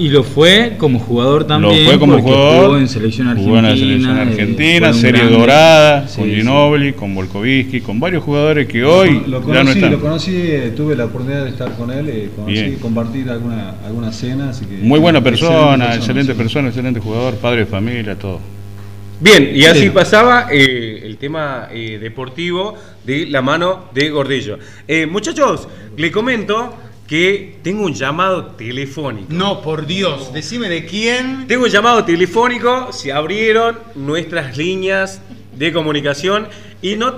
Y 0.00 0.08
lo 0.08 0.22
fue 0.24 0.76
como 0.78 0.98
jugador 0.98 1.44
también. 1.46 1.84
Lo 1.84 1.90
fue 1.90 1.98
como 1.98 2.18
jugador, 2.22 2.64
Jugó 2.64 2.78
en 2.78 2.88
selección 2.88 3.28
argentina. 3.28 3.46
jugó 3.50 3.58
en 3.58 3.64
la 3.70 3.76
selección 3.76 4.16
eh, 4.16 4.20
argentina, 4.22 4.92
serie 4.94 5.20
grande. 5.20 5.38
dorada, 5.38 6.08
Sí, 6.08 6.16
con 6.20 6.30
sí. 6.30 6.36
Ginóbili, 6.36 6.92
con 6.94 7.14
Volkovitsky, 7.14 7.80
con 7.82 8.00
varios 8.00 8.24
jugadores 8.24 8.66
que 8.66 8.82
hoy 8.82 9.22
lo 9.26 9.40
ya 9.40 9.44
conocí, 9.46 9.64
no 9.66 9.70
están. 9.72 9.92
lo 9.92 10.00
conocí, 10.00 10.34
eh, 10.36 10.72
tuve 10.74 10.96
la 10.96 11.04
oportunidad 11.04 11.44
de 11.44 11.50
estar 11.50 11.72
con 11.76 11.90
él, 11.90 12.08
eh, 12.08 12.30
conocí, 12.34 12.52
Bien. 12.54 12.74
compartir 12.76 13.28
alguna, 13.28 13.74
alguna 13.84 14.10
cena. 14.10 14.48
Así 14.50 14.64
que, 14.64 14.78
Muy 14.78 14.98
buena 14.98 15.22
persona, 15.22 15.94
excelente 15.94 15.96
excelente 15.98 16.32
sí. 16.32 16.38
persona, 16.38 16.68
excelente 16.68 17.00
jugador, 17.00 17.34
padre 17.34 17.60
de 17.60 17.66
familia, 17.66 18.14
todo. 18.16 18.40
Bien, 19.20 19.50
y 19.54 19.64
así 19.66 19.80
Bien. 19.82 19.92
pasaba 19.92 20.46
eh, 20.50 21.02
el 21.04 21.18
tema 21.18 21.68
eh, 21.70 21.98
deportivo 22.00 22.74
de 23.04 23.26
la 23.26 23.42
mano 23.42 23.84
de 23.92 24.08
Gordillo. 24.08 24.58
Eh, 24.88 25.04
muchachos, 25.04 25.68
le 25.98 26.10
comento 26.10 26.74
que 27.10 27.56
tengo 27.64 27.84
un 27.84 27.92
llamado 27.92 28.52
telefónico. 28.52 29.26
No, 29.30 29.62
por 29.62 29.84
Dios, 29.84 30.32
decime 30.32 30.68
de 30.68 30.86
quién. 30.86 31.48
Tengo 31.48 31.64
un 31.64 31.68
llamado 31.68 32.04
telefónico, 32.04 32.92
se 32.92 33.12
abrieron 33.12 33.80
nuestras 33.96 34.56
líneas 34.56 35.20
de 35.56 35.72
comunicación 35.72 36.46
y 36.80 36.94
no, 36.94 37.16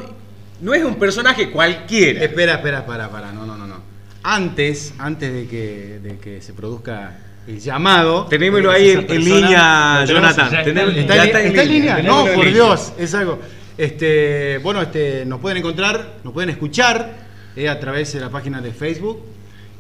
no 0.62 0.72
es 0.72 0.82
un 0.82 0.94
personaje 0.94 1.50
cualquiera. 1.50 2.24
Espera, 2.24 2.54
espera, 2.54 2.86
para, 2.86 3.10
para, 3.10 3.32
no, 3.32 3.44
no, 3.44 3.58
no, 3.58 3.66
no. 3.66 3.82
Antes, 4.22 4.94
antes 4.96 5.30
de 5.30 5.46
que, 5.46 6.00
de 6.02 6.16
que 6.16 6.40
se 6.40 6.54
produzca 6.54 7.18
el 7.46 7.60
llamado. 7.60 8.24
Tenémoslo 8.28 8.70
ahí 8.70 8.92
en, 8.92 9.06
persona. 9.06 9.36
línea, 9.36 10.04
Jonathan. 10.06 10.54
está 10.54 10.70
en 10.70 10.78
¿Está, 10.78 11.16
ya 11.16 11.24
en, 11.24 11.46
está 11.48 11.62
en 11.64 11.68
línea? 11.68 12.02
No, 12.02 12.24
por 12.24 12.46
línea. 12.46 12.52
Dios, 12.54 12.94
es 12.98 13.12
algo. 13.14 13.40
Este, 13.76 14.56
bueno, 14.62 14.80
este, 14.80 15.26
nos 15.26 15.38
pueden 15.38 15.58
encontrar, 15.58 16.14
nos 16.24 16.32
pueden 16.32 16.48
escuchar 16.48 17.12
eh, 17.54 17.68
a 17.68 17.78
través 17.78 18.14
de 18.14 18.20
la 18.20 18.30
página 18.30 18.62
de 18.62 18.72
Facebook 18.72 19.22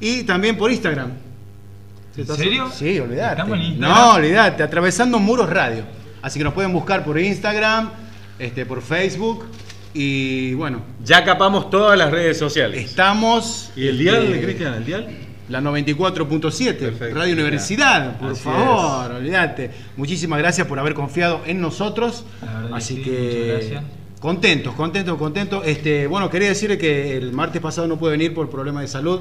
y 0.02 0.24
también 0.24 0.56
por 0.58 0.70
Instagram. 0.70 1.12
¿En 2.16 2.26
serio? 2.26 2.68
Sí, 2.70 2.98
olvidate. 2.98 3.40
Estamos 3.40 3.56
en 3.58 3.64
Instagram. 3.64 3.98
No, 3.98 4.12
olvidate, 4.14 4.62
atravesando 4.62 5.18
muros 5.18 5.48
radio. 5.48 5.84
Así 6.20 6.38
que 6.38 6.44
nos 6.44 6.52
pueden 6.52 6.72
buscar 6.72 7.04
por 7.04 7.18
Instagram, 7.18 7.90
este, 8.38 8.66
por 8.66 8.82
Facebook 8.82 9.46
y 9.94 10.54
bueno, 10.54 10.80
Ya 11.04 11.24
capamos 11.24 11.70
todas 11.70 11.96
las 11.98 12.10
redes 12.10 12.38
sociales. 12.38 12.84
estamos. 12.84 13.70
¿Y 13.76 13.86
el 13.88 13.98
dial, 13.98 14.22
este, 14.24 14.42
Cristian? 14.44 14.74
¿El 14.74 14.84
dial? 14.84 15.08
La 15.48 15.60
94.7, 15.60 16.76
Perfecto. 16.78 17.14
Radio 17.18 17.32
Universidad, 17.34 18.16
por 18.18 18.30
Así 18.32 18.42
favor, 18.42 19.12
olvídate. 19.12 19.70
Muchísimas 19.96 20.38
gracias 20.38 20.66
por 20.66 20.78
haber 20.78 20.94
confiado 20.94 21.42
en 21.46 21.60
nosotros. 21.60 22.24
La 22.42 22.52
verdad 22.54 22.68
que 22.70 22.74
Así 22.76 22.94
sí, 22.96 23.02
que 23.02 23.10
muchas 23.10 23.46
gracias. 23.70 23.84
contentos, 24.20 24.74
contentos, 24.74 25.18
contentos. 25.18 25.62
Este, 25.66 26.06
bueno, 26.06 26.30
quería 26.30 26.48
decirle 26.48 26.78
que 26.78 27.16
el 27.16 27.32
martes 27.32 27.60
pasado 27.60 27.86
no 27.86 27.98
pude 27.98 28.12
venir 28.12 28.32
por 28.34 28.48
problemas 28.50 28.82
de 28.82 28.88
salud. 28.88 29.20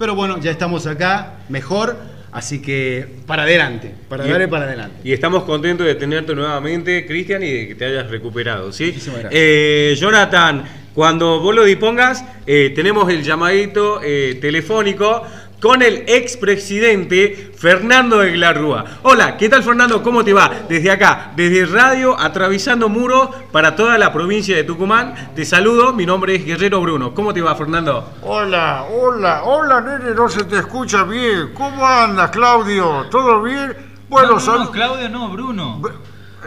Pero 0.00 0.14
bueno, 0.14 0.40
ya 0.40 0.50
estamos 0.50 0.86
acá, 0.86 1.34
mejor. 1.50 1.94
Así 2.32 2.62
que 2.62 3.06
para 3.26 3.42
adelante, 3.42 3.92
para 4.08 4.24
Y- 4.26 4.30
darle 4.30 4.48
para 4.48 4.64
adelante. 4.64 4.96
Y 5.04 5.12
estamos 5.12 5.42
contentos 5.42 5.84
de 5.86 5.94
tenerte 5.96 6.34
nuevamente, 6.34 7.04
Cristian, 7.04 7.42
y 7.42 7.50
de 7.50 7.68
que 7.68 7.74
te 7.74 7.84
hayas 7.84 8.08
recuperado, 8.08 8.72
¿sí? 8.72 8.86
Muchísimas 8.86 9.20
gracias. 9.20 9.38
Eh, 9.44 9.94
Jonathan, 9.98 10.64
cuando 10.94 11.40
vos 11.40 11.54
lo 11.54 11.64
dispongas, 11.64 12.24
eh, 12.46 12.72
tenemos 12.74 13.10
el 13.12 13.22
llamadito 13.22 14.00
eh, 14.02 14.38
telefónico 14.40 15.22
con 15.60 15.82
el 15.82 16.04
expresidente 16.08 17.52
Fernando 17.56 18.18
de 18.18 18.36
la 18.36 18.52
Rúa. 18.52 18.84
Hola, 19.02 19.36
¿qué 19.36 19.48
tal 19.48 19.62
Fernando? 19.62 20.02
¿Cómo 20.02 20.24
te 20.24 20.32
va? 20.32 20.50
Desde 20.68 20.90
acá, 20.90 21.32
desde 21.36 21.66
radio, 21.66 22.18
atravesando 22.18 22.88
muros 22.88 23.28
para 23.52 23.76
toda 23.76 23.98
la 23.98 24.12
provincia 24.12 24.56
de 24.56 24.64
Tucumán. 24.64 25.32
Te 25.34 25.44
saludo, 25.44 25.92
mi 25.92 26.06
nombre 26.06 26.34
es 26.36 26.44
Guerrero 26.46 26.80
Bruno. 26.80 27.14
¿Cómo 27.14 27.34
te 27.34 27.42
va 27.42 27.54
Fernando? 27.54 28.10
Hola, 28.22 28.84
hola, 28.90 29.42
hola 29.44 29.80
nene, 29.80 30.14
no 30.14 30.28
se 30.28 30.44
te 30.44 30.58
escucha 30.58 31.04
bien. 31.04 31.50
¿Cómo 31.54 31.86
andas, 31.86 32.30
Claudio? 32.30 33.06
¿Todo 33.10 33.42
bien? 33.42 33.76
Bueno, 34.08 34.28
no, 34.28 34.34
no, 34.34 34.40
sal- 34.40 34.58
no, 34.60 34.70
Claudio 34.72 35.08
no, 35.08 35.28
Bruno. 35.30 35.82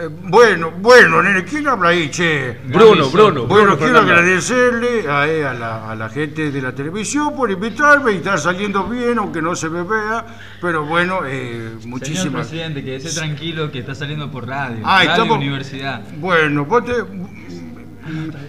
Eh, 0.00 0.08
bueno, 0.10 0.70
bueno, 0.78 1.22
nene, 1.22 1.44
¿quién 1.44 1.66
habla 1.68 1.90
ahí, 1.90 2.08
che? 2.10 2.58
Bruno, 2.66 3.08
Bruno. 3.10 3.46
Bueno, 3.46 3.46
Bruno 3.46 3.76
quiero 3.78 3.94
Fernando. 4.00 4.12
agradecerle 4.12 5.08
a, 5.10 5.26
eh, 5.28 5.44
a 5.46 5.54
la, 5.54 5.90
a 5.90 5.94
la 5.94 6.08
gente 6.08 6.50
de 6.50 6.62
la 6.62 6.72
televisión 6.72 7.34
por 7.36 7.50
invitarme 7.50 8.12
y 8.12 8.16
estar 8.16 8.38
saliendo 8.38 8.84
bien, 8.84 9.18
aunque 9.18 9.40
no 9.42 9.54
se 9.54 9.68
me 9.68 9.82
vea. 9.82 10.24
Pero 10.60 10.84
bueno, 10.84 11.20
eh, 11.26 11.68
Señor 11.78 11.86
muchísimas 11.88 12.46
presidente, 12.48 12.82
que 12.84 12.96
esté 12.96 13.10
tranquilo 13.10 13.70
que 13.70 13.80
está 13.80 13.94
saliendo 13.94 14.30
por 14.30 14.46
radio. 14.46 14.78
Ah, 14.84 14.98
radio 14.98 15.10
estamos- 15.12 15.36
Universidad. 15.38 16.02
Bueno, 16.16 16.64
vos 16.64 16.84
te- 16.84 16.92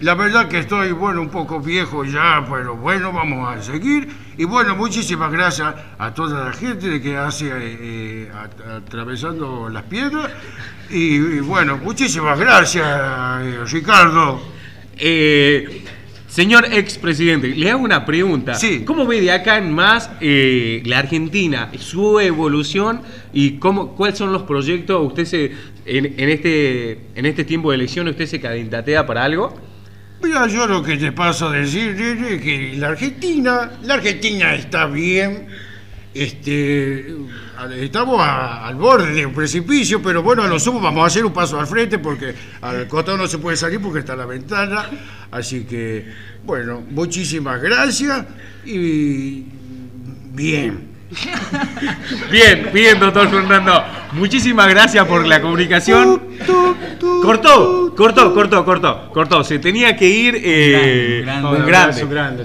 la 0.00 0.14
verdad 0.14 0.48
que 0.48 0.58
estoy, 0.58 0.92
bueno, 0.92 1.20
un 1.20 1.30
poco 1.30 1.60
viejo 1.60 2.04
ya, 2.04 2.44
pero 2.50 2.76
bueno, 2.76 3.12
vamos 3.12 3.48
a 3.48 3.62
seguir. 3.62 4.08
Y 4.36 4.44
bueno, 4.44 4.76
muchísimas 4.76 5.32
gracias 5.32 5.74
a 5.98 6.12
toda 6.12 6.46
la 6.46 6.52
gente 6.52 7.00
que 7.00 7.16
hace 7.16 7.46
eh, 7.46 7.50
eh, 7.80 8.32
atravesando 8.76 9.68
las 9.68 9.84
piedras. 9.84 10.30
Y, 10.90 11.40
bueno, 11.40 11.78
muchísimas 11.78 12.38
gracias, 12.38 12.86
eh, 12.86 13.64
Ricardo. 13.66 14.40
Señor 16.36 16.66
expresidente, 16.70 17.48
le 17.48 17.70
hago 17.70 17.82
una 17.82 18.04
pregunta. 18.04 18.56
Sí. 18.56 18.82
¿Cómo 18.84 19.06
ve 19.06 19.22
de 19.22 19.32
acá 19.32 19.56
en 19.56 19.72
más 19.72 20.10
eh, 20.20 20.82
la 20.84 20.98
Argentina, 20.98 21.70
su 21.78 22.20
evolución 22.20 23.00
y 23.32 23.52
cómo, 23.52 23.96
cuáles 23.96 24.18
son 24.18 24.34
los 24.34 24.42
proyectos? 24.42 25.02
¿Usted 25.02 25.24
se, 25.24 25.52
en, 25.86 26.04
en 26.18 26.28
este, 26.28 27.06
en 27.14 27.24
este 27.24 27.44
tiempo 27.44 27.70
de 27.70 27.76
elección, 27.76 28.06
usted 28.08 28.26
se 28.26 28.38
candidatea 28.38 29.06
para 29.06 29.24
algo? 29.24 29.58
Mira, 30.22 30.46
yo 30.46 30.66
lo 30.66 30.82
que 30.82 30.98
te 30.98 31.10
paso 31.10 31.48
a 31.48 31.52
decir 31.52 31.96
es 31.98 32.42
que 32.42 32.74
la 32.76 32.88
Argentina, 32.88 33.70
la 33.82 33.94
Argentina 33.94 34.54
está 34.54 34.84
bien. 34.88 35.46
Este, 36.12 37.14
estamos 37.76 38.20
al 38.20 38.74
borde 38.76 39.12
de 39.12 39.26
un 39.26 39.34
precipicio, 39.34 40.02
pero 40.02 40.22
bueno, 40.22 40.42
a 40.42 40.48
lo 40.48 40.58
sumo 40.58 40.80
vamos 40.80 41.04
a 41.04 41.06
hacer 41.06 41.24
un 41.24 41.32
paso 41.32 41.58
al 41.58 41.66
frente 41.66 41.98
porque 41.98 42.34
al 42.60 42.86
costado 42.88 43.16
no 43.16 43.26
se 43.26 43.38
puede 43.38 43.56
salir 43.56 43.80
porque 43.80 44.00
está 44.00 44.16
la 44.16 44.26
ventana. 44.26 44.90
Así 45.30 45.64
que, 45.64 46.06
bueno, 46.44 46.82
muchísimas 46.90 47.60
gracias 47.60 48.24
y 48.64 49.44
bien. 50.32 50.95
Bien, 52.30 52.68
bien, 52.72 52.98
doctor 52.98 53.30
Fernando. 53.30 53.84
Muchísimas 54.12 54.68
gracias 54.68 55.04
por 55.06 55.24
la 55.26 55.40
comunicación. 55.40 56.20
Cortó, 57.22 57.92
cortó, 57.96 58.34
cortó, 58.34 58.64
cortó, 58.64 59.10
cortó. 59.12 59.44
Se 59.44 59.58
tenía 59.58 59.96
que 59.96 60.08
ir 60.08 60.40
eh, 60.42 61.18
Un 61.20 61.26
grande, 61.26 62.02
un 62.02 62.10
grande. 62.10 62.44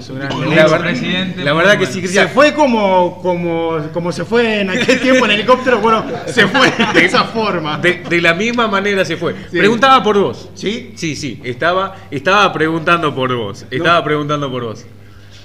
La, 0.54 0.66
verdad- 0.68 1.34
la 1.44 1.52
verdad 1.54 1.78
que 1.78 1.86
sí, 1.86 1.94
Se 1.94 1.98
Cristian. 2.00 2.28
fue 2.28 2.54
como, 2.54 3.20
como, 3.22 3.78
como 3.92 4.12
se 4.12 4.24
fue 4.24 4.60
en 4.60 4.70
aquel 4.70 5.00
tiempo 5.00 5.24
en 5.26 5.32
helicóptero, 5.32 5.78
bueno, 5.80 6.04
se 6.26 6.46
fue 6.46 6.72
de 6.94 7.04
esa 7.04 7.24
forma. 7.24 7.78
De, 7.78 8.02
de 8.08 8.20
la 8.20 8.34
misma 8.34 8.68
manera 8.68 9.04
se 9.04 9.16
fue. 9.16 9.34
Preguntaba 9.34 10.02
por 10.02 10.18
vos. 10.18 10.50
¿Sí? 10.54 10.92
Sí, 10.96 11.16
sí, 11.16 11.40
estaba, 11.44 11.96
estaba 12.10 12.52
preguntando 12.52 13.14
por 13.14 13.34
vos. 13.34 13.66
Estaba 13.70 14.02
preguntando 14.04 14.50
por 14.50 14.64
vos. 14.64 14.84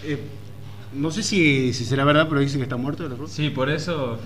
Eh, 0.04 0.18
no 0.94 1.12
sé 1.12 1.24
si, 1.24 1.74
si 1.74 1.86
será 1.86 2.04
verdad, 2.06 2.28
pero 2.30 2.42
dice 2.42 2.58
que 2.58 2.64
está 2.64 2.78
muerto 2.78 3.04
de 3.08 3.10
la. 3.10 3.28
Sí, 3.28 3.50
por 3.50 3.70
eso, 3.70 4.18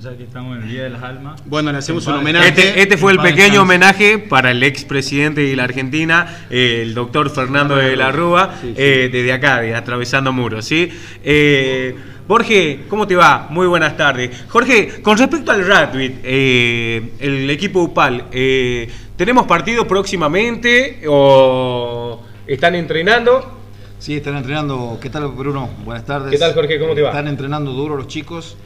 ya 0.00 0.16
que 0.16 0.24
estamos 0.24 0.56
en 0.56 0.64
el 0.64 0.68
Día 0.70 0.82
de 0.84 0.90
las 0.90 1.02
Almas. 1.02 1.42
Bueno, 1.46 1.70
le 1.72 1.78
hacemos 1.78 2.06
un 2.06 2.14
homenaje. 2.14 2.48
Este, 2.48 2.80
este 2.80 2.96
fue 2.96 3.12
el 3.12 3.18
pequeño 3.18 3.62
homenaje 3.62 4.18
para 4.18 4.50
el 4.50 4.62
expresidente 4.62 5.40
de 5.42 5.56
la 5.56 5.64
Argentina, 5.64 6.46
eh, 6.50 6.80
el 6.82 6.94
doctor 6.94 7.30
Fernando 7.30 7.76
de 7.76 7.96
la 7.96 8.12
Rúa, 8.12 8.54
Sí, 8.60 8.68
sí. 8.68 8.74
eh, 8.76 9.08
desde 9.12 9.32
acá, 9.32 9.60
de 9.60 9.74
Atravesando 9.74 10.32
Muros. 10.32 10.64
¿sí? 10.64 10.88
Eh, 11.22 11.94
Jorge, 12.28 12.80
¿cómo 12.88 13.06
te 13.06 13.14
va? 13.14 13.46
Muy 13.50 13.66
buenas 13.68 13.96
tardes. 13.96 14.30
Jorge, 14.48 15.00
con 15.02 15.16
respecto 15.16 15.52
al 15.52 15.64
rugby, 15.64 16.16
eh, 16.24 17.12
el 17.20 17.48
equipo 17.50 17.82
UPAL, 17.82 18.24
eh, 18.32 18.88
¿tenemos 19.16 19.46
partido 19.46 19.86
próximamente 19.86 21.02
o 21.08 22.20
están 22.48 22.74
entrenando? 22.74 23.55
Sí, 23.98 24.14
están 24.14 24.36
entrenando. 24.36 24.98
¿Qué 25.00 25.08
tal, 25.08 25.28
Bruno? 25.28 25.70
Buenas 25.84 26.04
tardes. 26.04 26.30
¿Qué 26.30 26.38
tal, 26.38 26.52
Jorge? 26.54 26.78
¿Cómo 26.78 26.94
te 26.94 27.02
va? 27.02 27.08
Están 27.08 27.28
entrenando 27.28 27.72
duro 27.72 27.96
los 27.96 28.08
chicos. 28.08 28.56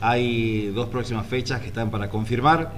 Hay 0.00 0.66
dos 0.74 0.88
próximas 0.88 1.26
fechas 1.26 1.60
que 1.60 1.68
están 1.68 1.90
para 1.90 2.10
confirmar. 2.10 2.70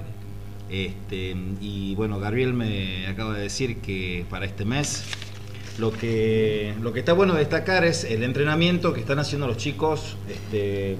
Este, 0.69 1.35
y 1.61 1.95
bueno, 1.95 2.19
Gabriel 2.19 2.53
me 2.53 3.07
acaba 3.07 3.33
de 3.33 3.43
decir 3.43 3.77
que 3.77 4.25
para 4.29 4.45
este 4.45 4.65
mes 4.65 5.03
lo 5.77 5.91
que, 5.91 6.73
lo 6.81 6.93
que 6.93 6.99
está 6.99 7.13
bueno 7.13 7.33
destacar 7.33 7.83
es 7.85 8.03
el 8.03 8.23
entrenamiento 8.23 8.93
que 8.93 9.01
están 9.01 9.19
haciendo 9.19 9.47
los 9.47 9.57
chicos, 9.57 10.17
este, 10.29 10.97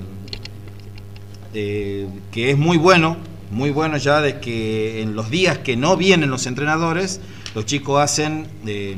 eh, 1.54 2.08
que 2.32 2.52
es 2.52 2.58
muy 2.58 2.78
bueno, 2.78 3.18
muy 3.50 3.72
bueno 3.72 3.98
ya 3.98 4.22
de 4.22 4.40
que 4.40 5.02
en 5.02 5.16
los 5.16 5.30
días 5.30 5.58
que 5.58 5.78
no 5.78 5.98
vienen 5.98 6.30
los 6.30 6.46
entrenadores, 6.48 7.22
los 7.56 7.66
chicos 7.66 8.02
hacen 8.02 8.48
eh, 8.66 8.96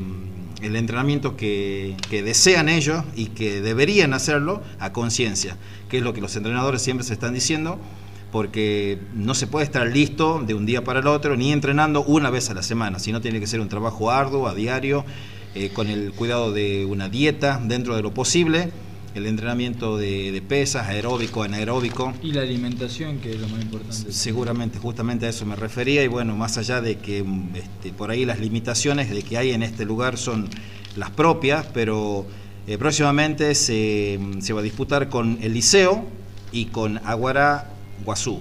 el 0.61 0.75
entrenamiento 0.75 1.35
que, 1.37 1.95
desean 2.09 2.69
ellos 2.69 3.03
y 3.15 3.27
que 3.27 3.61
deberían 3.61 4.13
hacerlo 4.13 4.61
a 4.79 4.91
conciencia, 4.93 5.57
que 5.89 5.97
es 5.97 6.03
lo 6.03 6.13
que 6.13 6.21
los 6.21 6.35
entrenadores 6.35 6.81
siempre 6.81 7.05
se 7.05 7.13
están 7.13 7.33
diciendo, 7.33 7.79
porque 8.31 8.99
no 9.15 9.33
se 9.33 9.47
puede 9.47 9.65
estar 9.65 9.87
listo 9.87 10.43
de 10.45 10.53
un 10.53 10.65
día 10.65 10.83
para 10.83 10.99
el 10.99 11.07
otro, 11.07 11.35
ni 11.35 11.51
entrenando 11.51 12.03
una 12.03 12.29
vez 12.29 12.49
a 12.49 12.53
la 12.53 12.63
semana, 12.63 12.99
sino 12.99 13.21
tiene 13.21 13.39
que 13.39 13.47
ser 13.47 13.59
un 13.59 13.69
trabajo 13.69 14.11
arduo, 14.11 14.47
a 14.47 14.53
diario, 14.53 15.05
eh, 15.55 15.71
con 15.73 15.87
el 15.87 16.11
cuidado 16.13 16.51
de 16.51 16.85
una 16.85 17.09
dieta 17.09 17.59
dentro 17.63 17.95
de 17.95 18.03
lo 18.03 18.13
posible, 18.13 18.71
el 19.15 19.25
entrenamiento 19.25 19.97
de, 19.97 20.31
de 20.31 20.41
pesas, 20.41 20.87
aeróbico, 20.87 21.43
anaeróbico. 21.43 22.13
Y 22.21 22.31
la 22.31 22.41
alimentación, 22.41 23.19
que 23.19 23.31
es 23.31 23.39
lo 23.39 23.47
más 23.47 23.61
importante. 23.61 24.11
Seguramente, 24.11 24.79
justamente 24.79 25.25
a 25.25 25.29
eso 25.29 25.45
me 25.45 25.55
refería 25.55 26.03
y 26.03 26.07
bueno, 26.07 26.35
más 26.35 26.57
allá 26.57 26.81
de 26.81 26.97
que 26.97 27.23
mm, 27.23 27.55
este, 27.55 27.91
por 27.91 28.11
ahí 28.11 28.25
las 28.25 28.39
limitaciones 28.39 29.09
de 29.09 29.23
que 29.23 29.37
hay 29.37 29.51
en 29.51 29.63
este 29.63 29.85
lugar 29.85 30.17
son 30.17 30.49
las 30.95 31.09
propias, 31.11 31.65
pero 31.73 32.25
eh, 32.67 32.77
próximamente 32.77 33.55
se, 33.55 34.17
mm, 34.19 34.41
se 34.41 34.53
va 34.53 34.59
a 34.59 34.63
disputar 34.63 35.09
con 35.09 35.39
el 35.41 35.53
Liceo 35.53 36.05
y 36.51 36.65
con 36.65 36.99
Aguara 37.05 37.71
Guazú. 38.05 38.39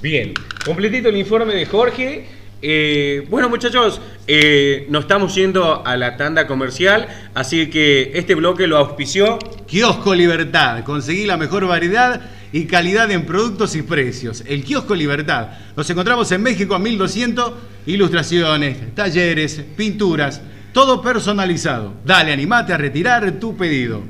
Bien, 0.00 0.34
completito 0.64 1.08
el 1.08 1.16
informe 1.16 1.54
de 1.54 1.66
Jorge. 1.66 2.26
Eh, 2.62 3.26
bueno 3.28 3.48
muchachos, 3.48 4.00
eh, 4.26 4.86
nos 4.88 5.02
estamos 5.02 5.34
yendo 5.34 5.86
a 5.86 5.96
la 5.96 6.16
tanda 6.16 6.46
comercial, 6.46 7.08
así 7.34 7.68
que 7.68 8.12
este 8.14 8.34
bloque 8.34 8.66
lo 8.66 8.78
auspició. 8.78 9.38
Kiosco 9.66 10.14
Libertad. 10.14 10.84
Conseguí 10.84 11.26
la 11.26 11.36
mejor 11.36 11.66
variedad 11.66 12.20
y 12.52 12.66
calidad 12.66 13.10
en 13.10 13.26
productos 13.26 13.74
y 13.74 13.82
precios. 13.82 14.44
El 14.46 14.64
Kiosco 14.64 14.94
Libertad. 14.94 15.48
Nos 15.76 15.88
encontramos 15.90 16.30
en 16.32 16.42
México 16.42 16.74
a 16.74 16.78
1200. 16.78 17.52
Ilustraciones, 17.86 18.94
talleres, 18.94 19.62
pinturas. 19.76 20.40
Todo 20.72 21.02
personalizado. 21.02 21.94
Dale, 22.04 22.32
animate 22.32 22.72
a 22.72 22.78
retirar 22.78 23.30
tu 23.32 23.56
pedido. 23.56 24.02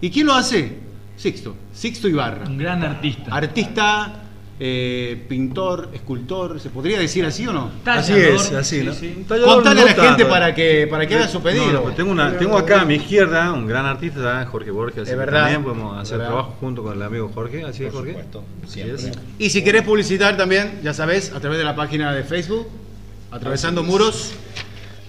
¿Y 0.00 0.10
quién 0.10 0.26
lo 0.26 0.34
hace? 0.34 0.78
Sixto. 1.16 1.56
Sixto 1.72 2.08
Ibarra. 2.08 2.46
Un 2.46 2.58
gran 2.58 2.82
artista. 2.82 3.34
Artista, 3.34 4.22
eh, 4.60 5.24
pintor, 5.28 5.90
escultor. 5.92 6.58
¿Se 6.60 6.70
podría 6.70 6.98
decir 6.98 7.24
así 7.24 7.46
o 7.46 7.52
no? 7.52 7.70
Así 7.84 8.12
Tallador. 8.12 8.34
es, 8.34 8.52
así, 8.52 8.82
¿no? 8.82 8.92
Sí, 8.92 9.24
Contale 9.28 9.82
a 9.82 9.84
la 9.84 9.90
gente 9.90 10.02
tanto. 10.02 10.28
para 10.28 10.54
que, 10.54 10.86
para 10.88 11.06
que 11.06 11.14
haga 11.14 11.28
su 11.28 11.40
pedido. 11.42 11.66
No, 11.72 11.88
no, 11.88 11.94
tengo, 11.94 12.10
una, 12.10 12.36
tengo 12.36 12.56
acá 12.58 12.80
a 12.80 12.84
mi 12.84 12.94
izquierda 12.96 13.52
un 13.52 13.66
gran 13.66 13.86
artista, 13.86 14.44
Jorge 14.46 14.70
Borges. 14.70 15.02
así 15.02 15.02
Es 15.02 15.10
que 15.10 15.16
verdad, 15.16 15.42
También 15.42 15.62
podemos 15.64 15.98
hacer 15.98 16.18
verdad. 16.18 16.32
trabajo 16.32 16.56
junto 16.60 16.82
con 16.82 16.94
el 16.96 17.02
amigo 17.02 17.30
Jorge. 17.34 17.64
Así 17.64 17.84
es, 17.84 17.92
Jorge. 17.92 18.16
Así 18.64 18.80
es. 18.80 19.10
Y 19.38 19.50
si 19.50 19.62
querés 19.62 19.82
publicitar 19.82 20.36
también, 20.36 20.80
ya 20.82 20.92
sabes, 20.94 21.32
a 21.32 21.40
través 21.40 21.58
de 21.58 21.64
la 21.64 21.76
página 21.76 22.12
de 22.12 22.24
Facebook, 22.24 22.66
Atravesando 23.30 23.82
Muros, 23.82 24.32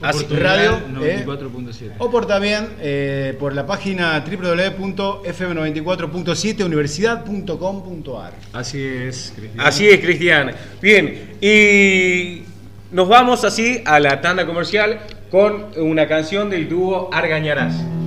Radio, 0.01 0.79
eh, 1.03 1.23
94.7. 1.25 1.95
o 1.97 2.09
por 2.09 2.25
también 2.25 2.69
eh, 2.79 3.35
por 3.39 3.53
la 3.53 3.65
página 3.65 4.17
www.fm94.7 4.19 6.63
universidad.com.ar. 6.63 8.33
Así 8.53 8.81
es, 8.81 9.33
Cristian. 9.35 9.65
Así 9.65 9.89
es, 9.89 9.99
Cristian. 9.99 10.51
Bien, 10.81 11.35
y 11.41 12.43
nos 12.91 13.09
vamos 13.09 13.43
así 13.43 13.81
a 13.85 13.99
la 13.99 14.21
tanda 14.21 14.45
comercial 14.45 15.01
con 15.29 15.65
una 15.77 16.07
canción 16.07 16.49
del 16.49 16.69
dúo 16.69 17.09
Argañarás. 17.11 17.75
Argañarás 17.75 17.98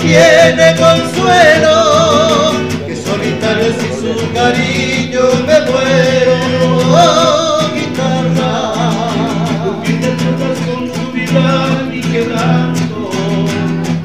tiene 0.00 0.74
consuelo. 0.76 2.52
Que 2.86 2.96
solitario 2.96 3.72
sin 3.78 3.92
su 4.00 4.32
cariño 4.32 5.20
me 5.46 5.60
muero. 5.70 6.34
Oh, 6.92 7.60
guitarra. 7.74 8.72
Tú 9.64 9.70
que 9.82 9.94
con 10.66 10.82
tu 10.90 11.12
vida 11.12 11.80
quebranto. 12.10 13.10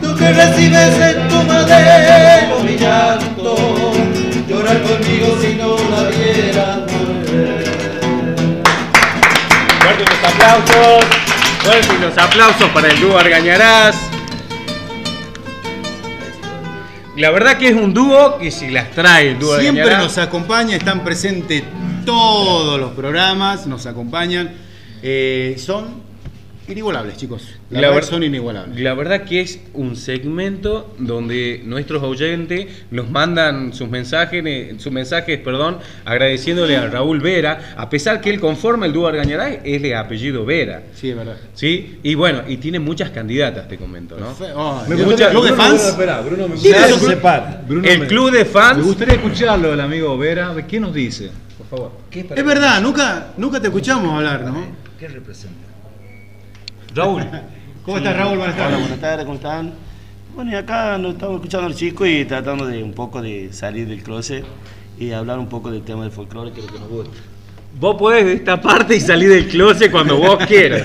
Tú 0.02 0.16
que 0.16 0.34
recibes 0.34 1.00
en 1.00 1.28
tu 1.28 1.44
madero 1.44 2.60
mi 2.64 2.78
llanto. 2.78 3.56
Llorar 4.48 4.82
conmigo 4.84 5.38
si 5.42 5.56
no 5.56 5.76
la 5.90 6.10
vieras 6.10 6.78
volver. 6.92 7.64
Fuertes 9.82 10.08
los 10.10 10.24
aplausos. 10.32 11.06
Fuertes 11.64 12.00
los 12.00 12.18
aplausos 12.18 12.70
para 12.70 12.88
el 12.90 13.00
dúo 13.00 13.18
Argañarás. 13.18 14.05
La 17.18 17.32
verdad 17.32 17.58
que 17.58 17.70
es 17.70 17.76
un 17.76 17.94
dúo 17.94 18.38
que 18.38 18.52
si 18.52 18.70
las 18.70 18.92
trae 18.92 19.32
el 19.32 19.40
dúo 19.40 19.58
Siempre 19.60 19.98
nos 19.98 20.18
acompaña, 20.18 20.76
están 20.76 21.04
presentes 21.04 21.64
todos 22.06 22.80
los 22.80 22.92
programas, 22.92 23.66
nos 23.68 23.86
acompañan. 23.86 24.54
Eh, 25.02 25.56
son 25.58 26.02
inigualables, 26.68 27.16
chicos. 27.16 27.45
La, 27.72 27.82
La 27.82 27.88
verdad 27.88 28.02
ver- 28.02 28.10
son 28.10 28.24
inigualables. 28.24 28.80
La 28.80 28.94
verdad 28.94 29.24
que 29.24 29.42
es 29.42 29.60
un 29.74 29.96
segmento 29.96 30.94
donde 31.00 31.62
nuestros 31.66 32.04
oyentes 32.04 32.68
nos 32.92 33.10
mandan 33.10 33.74
sus 33.74 33.90
mensajes, 33.90 34.44
eh, 34.46 34.76
sus 34.78 34.94
mensajes, 34.94 35.40
perdón, 35.40 35.80
agradeciéndole 36.06 36.78
a 36.78 36.86
Raúl 36.88 37.22
Vera, 37.22 37.74
a 37.76 37.90
pesar 37.90 38.22
que 38.22 38.30
él 38.30 38.40
conforma 38.40 38.86
el 38.86 38.94
dúo 38.94 39.08
Argañarás, 39.08 39.58
es 39.64 39.82
de 39.82 39.96
apellido 39.96 40.46
Vera. 40.46 40.84
Sí, 40.94 41.10
es 41.10 41.16
verdad. 41.16 41.38
¿Sí? 41.56 41.98
Y 42.04 42.14
bueno, 42.14 42.44
y 42.48 42.58
tiene 42.58 42.78
muchas 42.80 43.10
candidatas, 43.10 43.68
te 43.68 43.78
comento, 43.78 44.16
¿no? 44.20 44.36
Oh, 44.56 44.84
Me 44.88 44.94
¿el 44.96 45.04
gusta- 45.06 45.32
club 45.32 45.46
de 45.46 45.54
fans? 45.54 45.74
Bruno, 45.82 45.90
espera, 45.90 46.22
Bruno, 46.22 46.48
me 46.48 46.56
¿Quién 46.56 46.76
es 46.76 46.82
gustaría- 46.82 46.98
club? 47.00 47.10
separa. 47.10 47.62
Bruno, 47.68 47.88
El 47.90 48.00
me- 48.00 48.08
club 48.08 48.32
de 48.32 48.46
fans. 48.46 48.78
Me 48.78 48.84
gustaría 48.84 49.14
escucharlo 49.16 49.72
del 49.72 49.82
amigo 49.82 50.16
Vera. 50.20 50.54
¿Qué 50.68 50.80
nos 50.80 50.94
dice? 50.94 51.32
Por 51.58 51.68
favor. 51.68 51.92
Es 52.12 52.46
verdad, 52.46 52.80
nunca, 52.80 53.30
nunca 53.38 53.60
te 53.60 53.68
escuchamos 53.68 54.14
hablar, 54.16 54.42
¿no? 54.44 54.68
¿Qué 55.00 55.08
representa? 55.08 55.65
Raúl. 56.96 57.24
¿Cómo 57.84 57.98
estás, 57.98 58.16
Raúl? 58.18 58.38
Buenas 58.38 58.56
Hola, 58.56 58.64
tardes. 58.66 58.80
buenas 58.80 59.00
tardes, 59.00 59.26
¿cómo 59.26 59.36
están? 59.36 59.74
Bueno, 60.34 60.52
y 60.52 60.56
acá 60.56 60.98
nos 60.98 61.14
estamos 61.14 61.36
escuchando 61.36 61.66
a 61.68 61.70
los 61.70 61.78
chicos 61.78 62.08
y 62.08 62.26
tratando 62.26 62.66
de 62.66 62.82
un 62.84 62.94
poco 62.94 63.22
de 63.22 63.52
salir 63.54 63.88
del 63.88 64.02
closet 64.02 64.44
y 65.00 65.12
hablar 65.12 65.40
un 65.40 65.48
poco 65.48 65.72
del 65.72 65.82
tema 65.84 66.04
del 66.04 66.12
folclore, 66.12 66.52
que 66.52 66.62
es 66.62 66.66
lo 66.68 66.74
que 66.74 66.80
nos 66.80 66.90
gusta. 66.90 67.18
Vos 67.80 67.96
podés 67.98 68.26
destaparte 68.26 68.96
y 68.96 69.00
salir 69.02 69.30
del 69.30 69.48
closet 69.48 69.92
cuando 69.92 70.18
vos 70.18 70.38
quieras. 70.46 70.84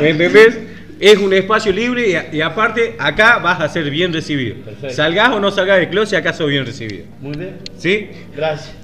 ¿Me 0.00 0.10
entendés? 0.10 0.58
Es 1.00 1.18
un 1.18 1.32
espacio 1.32 1.72
libre 1.72 2.08
y, 2.32 2.36
y 2.36 2.40
aparte 2.40 2.94
acá 2.98 3.38
vas 3.38 3.60
a 3.60 3.68
ser 3.68 3.90
bien 3.90 4.12
recibido. 4.12 4.56
Perfecto. 4.56 4.94
Salgás 4.94 5.30
o 5.30 5.40
no 5.40 5.50
salgás 5.50 5.78
del 5.78 5.88
closet, 5.88 6.18
acá 6.18 6.32
sos 6.32 6.48
bien 6.48 6.64
recibido. 6.66 7.06
Muy 7.20 7.36
bien. 7.36 7.56
¿Sí? 7.78 8.08
Gracias. 8.36 8.74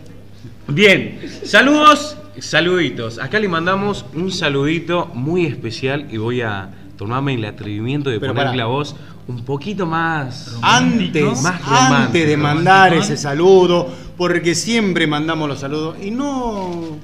Bien. 0.69 1.21
Saludos, 1.45 2.17
saluditos. 2.41 3.19
Acá 3.19 3.39
le 3.39 3.49
mandamos 3.49 4.05
un 4.15 4.31
saludito 4.33 5.07
muy 5.15 5.47
especial 5.47 6.07
y 6.11 6.17
voy 6.17 6.43
a 6.43 6.71
tomarme 6.99 7.35
el 7.35 7.45
atrevimiento 7.45 8.11
de 8.11 8.19
Pero 8.19 8.33
ponerle 8.33 8.51
pará. 8.53 8.57
la 8.57 8.67
voz 8.67 8.97
un 9.29 9.45
poquito 9.45 9.87
más... 9.87 10.57
Antes, 10.63 11.43
Más 11.43 11.61
romántico. 11.65 11.95
antes 11.95 12.27
de 12.29 12.37
mandar 12.37 12.95
ese 12.95 13.17
saludo, 13.17 13.89
porque 14.17 14.55
siempre 14.55 15.07
mandamos 15.07 15.49
los 15.49 15.61
saludos 15.61 15.97
y 16.03 16.11
no. 16.11 16.97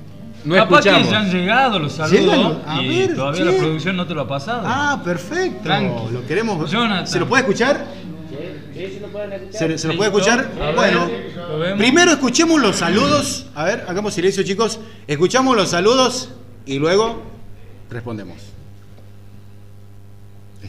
No 0.45 0.57
Capaz 0.57 0.81
escuchamos. 0.81 1.07
que 1.07 1.13
ya 1.13 1.21
han 1.21 1.31
llegado 1.31 1.79
los 1.79 1.93
saludos 1.93 2.57
a 2.67 2.83
y 2.83 2.89
ver, 3.07 3.15
todavía 3.15 3.45
che. 3.45 3.53
la 3.53 3.59
producción 3.59 3.97
no 3.97 4.07
te 4.07 4.15
lo 4.15 4.23
ha 4.23 4.27
pasado. 4.29 4.63
Ah, 4.65 5.01
perfecto. 5.05 5.63
Tranqui. 5.63 6.13
Lo 6.13 6.27
queremos. 6.27 6.69
Jonathan. 6.69 7.07
¿Se 7.07 7.21
lo 7.21 7.29
puede 7.29 7.43
escuchar? 7.43 7.87
¿Se, 9.51 9.79
se 9.79 9.89
lo 9.89 9.97
puede 9.97 10.11
escuchar? 10.11 10.51
A 10.61 10.73
Bueno, 10.73 11.11
primero 11.77 12.13
escuchemos 12.13 12.61
los 12.61 12.77
saludos. 12.77 13.47
A 13.55 13.65
ver, 13.65 13.85
hagamos 13.89 14.15
silencio, 14.15 14.43
chicos. 14.43 14.81
Escuchamos 15.07 15.57
los 15.57 15.71
saludos 15.71 16.31
y 16.67 16.79
luego 16.79 17.23
respondemos. 17.91 18.37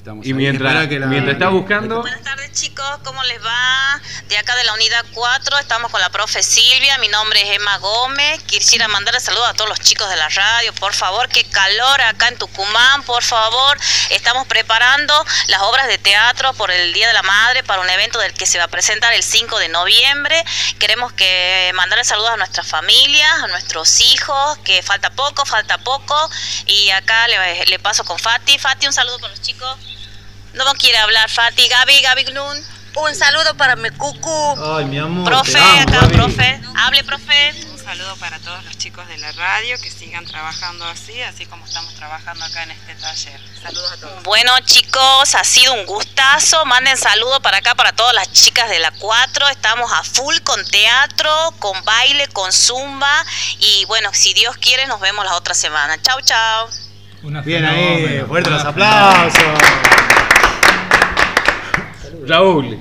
Estamos 0.03 0.25
Y 0.25 0.33
mientras, 0.33 0.87
que 0.89 0.99
la- 0.99 1.05
mientras 1.05 1.35
está 1.35 1.47
buscando... 1.47 2.01
Buenas 2.01 2.21
tardes 2.23 2.51
chicos, 2.51 2.85
¿cómo 3.05 3.23
les 3.23 3.41
va? 3.41 4.01
De 4.27 4.37
acá 4.37 4.53
de 4.57 4.65
la 4.65 4.73
unidad 4.73 5.05
4 5.13 5.57
estamos 5.59 5.91
con 5.91 6.01
la 6.01 6.09
profe 6.09 6.43
Silvia, 6.43 6.97
mi 6.97 7.07
nombre 7.07 7.41
es 7.41 7.55
Emma 7.55 7.77
Gómez, 7.77 8.43
quisiera 8.43 8.89
mandarle 8.89 9.21
saludos 9.21 9.47
a 9.47 9.53
todos 9.53 9.69
los 9.69 9.79
chicos 9.79 10.09
de 10.09 10.17
la 10.17 10.27
radio, 10.27 10.73
por 10.73 10.91
favor, 10.93 11.29
qué 11.29 11.45
calor 11.45 12.01
acá 12.01 12.27
en 12.27 12.37
Tucumán, 12.37 13.03
por 13.03 13.23
favor, 13.23 13.77
estamos 14.09 14.45
preparando 14.45 15.13
las 15.47 15.61
obras 15.61 15.87
de 15.87 15.97
teatro 15.97 16.51
por 16.55 16.69
el 16.69 16.91
Día 16.91 17.07
de 17.07 17.13
la 17.13 17.23
Madre 17.23 17.63
para 17.63 17.81
un 17.81 17.89
evento 17.89 18.19
del 18.19 18.33
que 18.33 18.45
se 18.45 18.57
va 18.57 18.65
a 18.65 18.67
presentar 18.67 19.13
el 19.13 19.23
5 19.23 19.57
de 19.57 19.69
noviembre, 19.69 20.43
queremos 20.79 21.13
que 21.13 21.71
mandarle 21.75 22.03
saludos 22.03 22.31
a 22.31 22.37
nuestras 22.37 22.67
familias, 22.67 23.41
a 23.41 23.47
nuestros 23.47 24.01
hijos, 24.01 24.57
que 24.65 24.83
falta 24.83 25.11
poco, 25.11 25.45
falta 25.45 25.77
poco, 25.77 26.29
y 26.65 26.89
acá 26.89 27.25
le, 27.29 27.65
le 27.67 27.79
paso 27.79 28.03
con 28.03 28.19
Fati, 28.19 28.59
Fati, 28.59 28.85
un 28.85 28.91
saludo 28.93 29.17
para 29.19 29.29
los 29.31 29.41
chicos. 29.41 29.77
No 30.53 30.65
quiere 30.75 30.97
hablar, 30.99 31.29
Fati. 31.29 31.67
Gaby, 31.67 32.01
Gaby 32.01 32.23
Glun. 32.25 32.57
Un 32.95 33.15
saludo 33.15 33.55
para 33.57 33.75
mi 33.75 33.89
cucu. 33.89 34.55
Ay, 34.77 34.85
mi 34.85 34.99
amor. 34.99 35.25
Profe, 35.25 35.53
te 35.53 35.59
amo, 35.59 35.81
acá, 35.81 36.01
Gaby. 36.01 36.13
profe. 36.15 36.61
Hable, 36.75 37.03
profe. 37.03 37.53
Un 37.71 37.79
saludo 37.79 38.15
para 38.17 38.37
todos 38.39 38.63
los 38.65 38.77
chicos 38.77 39.07
de 39.07 39.17
la 39.17 39.31
radio 39.31 39.75
que 39.81 39.89
sigan 39.89 40.25
trabajando 40.25 40.85
así, 40.85 41.19
así 41.23 41.47
como 41.47 41.65
estamos 41.65 41.95
trabajando 41.95 42.45
acá 42.45 42.63
en 42.63 42.71
este 42.71 42.93
taller. 42.95 43.41
Saludos 43.63 43.91
a 43.93 43.97
todos. 43.97 44.23
Bueno, 44.23 44.51
chicos, 44.65 45.33
ha 45.33 45.43
sido 45.43 45.73
un 45.73 45.87
gustazo. 45.87 46.65
Manden 46.65 46.97
saludos 46.97 47.39
para 47.39 47.57
acá, 47.57 47.73
para 47.73 47.93
todas 47.93 48.13
las 48.13 48.31
chicas 48.31 48.69
de 48.69 48.77
la 48.77 48.91
4. 48.91 49.49
Estamos 49.49 49.91
a 49.91 50.03
full 50.03 50.37
con 50.43 50.63
teatro, 50.65 51.31
con 51.57 51.83
baile, 51.83 52.27
con 52.27 52.53
zumba. 52.53 53.25
Y 53.59 53.85
bueno, 53.85 54.11
si 54.13 54.35
Dios 54.35 54.55
quiere, 54.57 54.85
nos 54.85 54.99
vemos 54.99 55.25
la 55.25 55.35
otra 55.35 55.55
semana. 55.55 55.99
Chau, 55.99 56.21
chau. 56.21 56.69
Una 57.23 57.41
Bien 57.41 57.65
ahí, 57.65 58.23
fuerte 58.27 58.51
los 58.51 58.63
aplausos. 58.63 59.41
Raúl, 62.27 62.77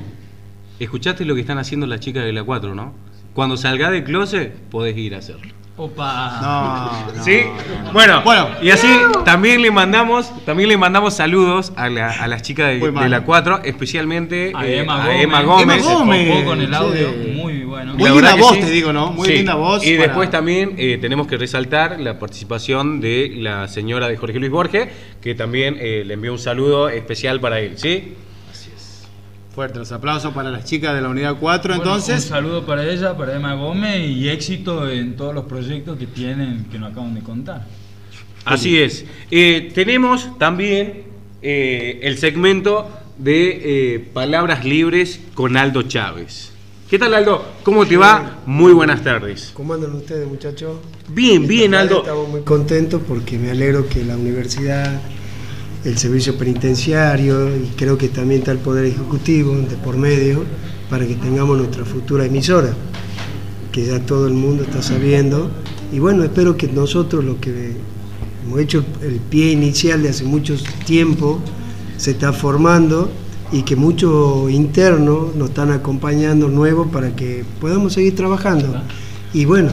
escuchaste 0.79 1.25
lo 1.25 1.35
que 1.35 1.41
están 1.41 1.59
haciendo 1.59 1.87
las 1.87 2.01
chicas 2.01 2.25
de 2.25 2.33
la 2.33 2.43
4, 2.45 2.75
¿no? 2.75 2.95
Cuando 3.35 3.57
salgas 3.57 3.91
del 3.93 4.05
closet, 4.05 4.53
podés 4.71 4.97
ir 4.97 5.15
a 5.15 5.19
hacerlo. 5.19 5.53
Opa. 5.75 6.39
No, 6.43 7.17
no. 7.17 7.25
¿Sí? 7.25 7.41
Bueno, 7.95 8.21
Bueno. 8.25 8.49
y 8.61 8.69
así 8.71 8.89
también 9.25 9.63
le 9.63 9.71
mandamos, 9.71 10.31
también 10.45 10.69
le 10.69 10.77
mandamos 10.77 11.15
saludos 11.15 11.73
a, 11.77 11.89
la- 11.89 12.11
a 12.11 12.29
las 12.29 12.43
chicas 12.43 12.79
de, 12.79 12.91
de 12.91 13.09
la 13.09 13.25
4, 13.25 13.63
especialmente 13.65 14.53
A 14.55 14.67
eh, 14.67 14.81
Emma 14.81 15.03
a 15.03 15.07
Gómez. 15.07 15.23
Emma 15.25 15.43
Gómez. 15.43 15.63
Emma 15.83 15.95
Gómez. 15.95 16.27
Se 16.29 16.35
copó 16.35 16.45
con 16.45 16.61
el 16.61 16.69
Sí. 16.69 16.75
audio, 16.75 17.13
muy 17.35 17.65
bueno. 17.65 17.95
Muy 17.95 18.05
La 18.05 18.11
linda 18.15 18.35
voz, 18.37 18.55
sí. 18.55 18.61
te 18.61 18.71
digo, 18.71 18.93
¿no? 18.93 19.13
Muy 19.13 19.27
Sí. 19.27 19.33
linda 19.35 19.55
voz. 19.55 19.85
Y 19.87 19.93
para- 19.97 20.09
después 20.09 20.31
también 20.31 20.75
eh, 20.77 20.99
tenemos 21.01 21.27
que 21.27 21.39
resaltar 21.39 21.99
la 22.01 22.19
participación 22.19 23.01
de 23.01 23.33
la 23.39 23.67
señora 23.67 24.09
de 24.09 24.17
Jorge 24.19 24.39
Luis 24.39 24.51
Borges, 24.53 24.89
que 25.23 25.35
también 25.35 25.79
eh, 25.81 26.03
le 26.05 26.15
envió 26.15 26.33
un 26.33 26.39
saludo 26.39 26.91
especial 26.91 27.41
para 27.41 27.61
él, 27.61 27.73
¿sí? 27.79 28.13
Fuerte 29.55 29.79
los 29.79 29.93
aplausos 29.93 30.33
para 30.33 30.51
las 30.51 30.65
chicas 30.65 30.95
de 30.95 31.03
la 31.03 31.11
unidad 31.11 31.37
4, 31.39 31.75
Bueno, 31.77 31.83
entonces. 31.83 32.23
un 32.25 32.29
saludo 32.31 32.65
para 32.65 32.89
ella, 32.89 33.15
para 33.17 33.37
Emma 33.37 33.55
Gómez 33.55 34.09
y 34.09 34.31
éxito 34.31 34.89
en 34.89 35.15
todos 35.15 35.35
los 35.35 35.45
proyectos 35.45 35.99
que 35.99 36.07
tienen, 36.07 36.65
que 36.71 36.79
nos 36.79 36.93
acaban 36.93 37.15
de 37.15 37.21
contar. 37.21 37.67
Así 38.47 38.81
es. 38.81 39.05
Eh, 39.31 39.71
tenemos 39.75 40.39
también 40.39 41.03
eh, 41.43 42.01
el 42.03 42.17
segmento 42.17 42.91
de 43.19 43.95
eh, 43.95 43.99
Palabras 44.15 44.65
Libres 44.65 45.21
con 45.35 45.57
Aldo 45.59 45.83
Chávez. 45.83 46.51
¿Qué 46.89 46.99
tal, 46.99 47.13
Aldo? 47.13 47.45
¿Cómo 47.63 47.87
te 47.87 47.97
va? 47.99 48.39
Muy 48.47 48.73
buenas 48.73 49.03
tardes. 49.03 49.51
¿Cómo 49.55 49.75
andan 49.75 49.95
ustedes, 49.95 50.27
muchachos? 50.27 50.79
Bien, 51.09 51.47
bien, 51.47 51.75
Aldo. 51.75 51.99
Estamos 52.01 52.29
muy 52.29 52.41
contentos 52.41 53.03
porque 53.07 53.39
me 53.39 53.51
alegro 53.51 53.87
que 53.89 54.03
la 54.03 54.17
universidad, 54.17 55.01
el 55.85 55.99
servicio 55.99 56.37
penitenciario 56.39 57.57
y 57.57 57.73
creo 57.77 57.99
que 57.99 58.09
también 58.09 58.41
está 58.41 58.53
el 58.53 58.59
Poder 58.59 58.85
Ejecutivo 58.85 59.55
de 59.57 59.77
por 59.77 59.97
medio 59.97 60.45
para 60.89 61.07
que 61.07 61.15
tengamos 61.15 61.57
nuestra 61.59 61.85
futura 61.85 62.25
emisora, 62.25 62.73
que 63.73 63.87
ya 63.87 64.01
todo 64.01 64.27
el 64.27 64.35
mundo 64.35 64.63
está 64.63 64.83
sabiendo. 64.83 65.51
Y 65.93 65.99
bueno, 65.99 66.23
espero 66.23 66.57
que 66.57 66.69
nosotros 66.69 67.25
lo 67.25 67.41
que 67.41 67.73
hemos 68.45 68.61
hecho 68.61 68.85
el 69.03 69.17
pie 69.17 69.53
inicial 69.53 70.03
de 70.03 70.11
hace 70.11 70.25
mucho 70.25 70.55
tiempo 70.85 71.41
se 71.97 72.13
está 72.13 72.33
formando 72.33 73.11
y 73.53 73.63
que 73.63 73.77
muchos 73.77 74.51
internos 74.51 75.35
nos 75.37 75.51
están 75.51 75.71
acompañando 75.71 76.49
nuevos 76.49 76.89
para 76.89 77.15
que 77.15 77.45
podamos 77.61 77.93
seguir 77.93 78.15
trabajando. 78.15 78.83
Y 79.35 79.45
bueno, 79.45 79.73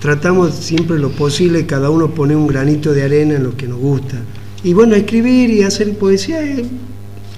tratamos 0.00 0.54
siempre 0.54 0.98
lo 0.98 1.10
posible, 1.10 1.66
cada 1.66 1.90
uno 1.90 2.08
pone 2.08 2.36
un 2.36 2.46
granito 2.46 2.92
de 2.92 3.02
arena 3.02 3.34
en 3.34 3.44
lo 3.44 3.56
que 3.56 3.66
nos 3.66 3.78
gusta. 3.78 4.16
Y 4.64 4.72
bueno, 4.74 4.94
escribir 4.96 5.50
y 5.50 5.62
hacer 5.62 5.96
poesía 5.96 6.40
es 6.42 6.62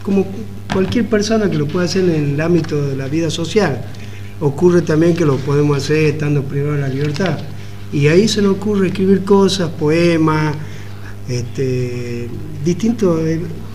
como 0.03 0.27
cualquier 0.73 1.07
persona 1.07 1.51
que 1.51 1.59
lo 1.59 1.67
pueda 1.67 1.85
hacer 1.85 2.09
en 2.09 2.35
el 2.35 2.41
ámbito 2.41 2.89
de 2.89 2.97
la 2.97 3.09
vida 3.09 3.31
social. 3.31 3.83
Ocurre 4.41 4.83
también 4.83 5.15
que 5.15 5.27
lo 5.27 5.37
podemos 5.37 5.77
hacer 5.77 6.05
estando 6.05 6.43
privado 6.43 6.75
de 6.75 6.81
la 6.81 6.89
libertad. 6.89 7.39
Y 7.93 8.07
ahí 8.07 8.29
se 8.29 8.41
nos 8.41 8.53
ocurre 8.53 8.89
escribir 8.89 9.25
cosas, 9.25 9.69
poemas, 9.71 10.57
este, 11.31 12.29
distintas 12.64 13.09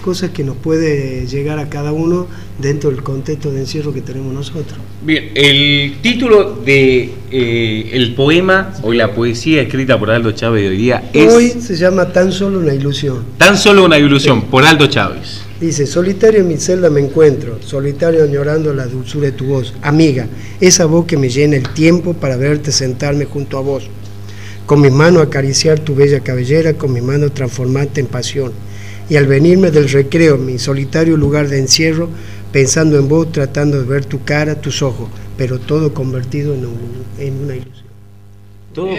cosas 0.04 0.30
que 0.30 0.44
nos 0.44 0.56
puede 0.58 1.26
llegar 1.26 1.58
a 1.58 1.68
cada 1.68 1.91
uno 1.91 2.28
dentro 2.60 2.91
del 2.91 3.02
contexto 3.02 3.52
de 3.52 3.62
encierro 3.62 3.94
que 3.94 4.02
tenemos 4.02 4.34
nosotros. 4.34 4.78
Bien, 5.04 5.32
el 5.34 5.98
título 6.02 6.62
de 6.63 7.12
eh, 7.32 7.89
el 7.94 8.13
poema 8.13 8.74
o 8.84 8.94
la 8.94 9.13
poesía 9.13 9.62
escrita 9.63 10.00
por 10.00 10.12
Aldo 10.12 10.32
Chávez 10.32 10.63
de 10.63 10.70
hoy 10.70 10.78
día 10.78 11.10
es 11.12 11.34
Hoy 11.34 11.50
se 11.60 11.76
llama 11.76 12.12
Tan 12.12 12.32
solo 12.32 12.60
una 12.60 12.74
ilusión. 12.74 13.24
Tan 13.38 13.58
solo 13.58 13.86
una 13.86 13.98
ilusión 13.98 14.44
por 14.44 14.63
Aldo 14.63 14.88
Chávez. 14.88 15.41
Dice, 15.60 15.88
solitario 15.88 16.41
en 16.41 16.50
mi 16.50 16.58
celda 16.58 16.89
me 16.89 17.00
encuentro, 17.00 17.60
solitario 17.62 18.24
añorando 18.24 18.74
la 18.74 18.86
dulzura 18.88 19.28
de 19.28 19.32
tu 19.32 19.46
voz. 19.46 19.74
Amiga, 19.82 20.28
esa 20.60 20.86
voz 20.86 21.06
que 21.06 21.18
me 21.18 21.30
llena 21.30 21.56
el 21.56 21.70
tiempo 21.70 22.13
para 22.13 22.36
verte 22.36 22.72
sentarme 22.72 23.26
junto 23.26 23.58
a 23.58 23.62
vos. 23.62 23.89
Con 24.65 24.82
mis 24.82 24.91
manos 24.91 25.21
acariciar 25.23 25.80
tu 25.80 25.93
bella 25.95 26.21
cabellera, 26.21 26.73
con 26.73 26.91
mis 26.93 27.04
manos 27.04 27.34
transformarte 27.34 28.01
en 28.01 28.08
pasión. 28.08 28.51
Y 29.10 29.15
al 29.17 29.28
venirme 29.28 29.69
del 29.69 29.88
recreo, 29.89 30.38
mi 30.38 30.58
solitario 30.58 31.15
lugar 31.17 31.47
de 31.47 31.60
encierro, 31.60 32.10
pensando 32.51 32.97
en 32.97 33.08
vos, 33.08 33.32
tratando 33.32 33.80
de 33.80 33.86
ver 33.88 34.06
tu 34.06 34.23
cara, 34.23 34.60
tus 34.60 34.82
ojos, 34.82 35.10
pero 35.38 35.60
todo 35.60 35.93
convertido 35.93 36.56
en, 36.56 36.65
un- 36.65 37.06
en 37.19 37.43
una 37.43 37.56
ilusión. 37.56 37.86
Todo 38.73 38.89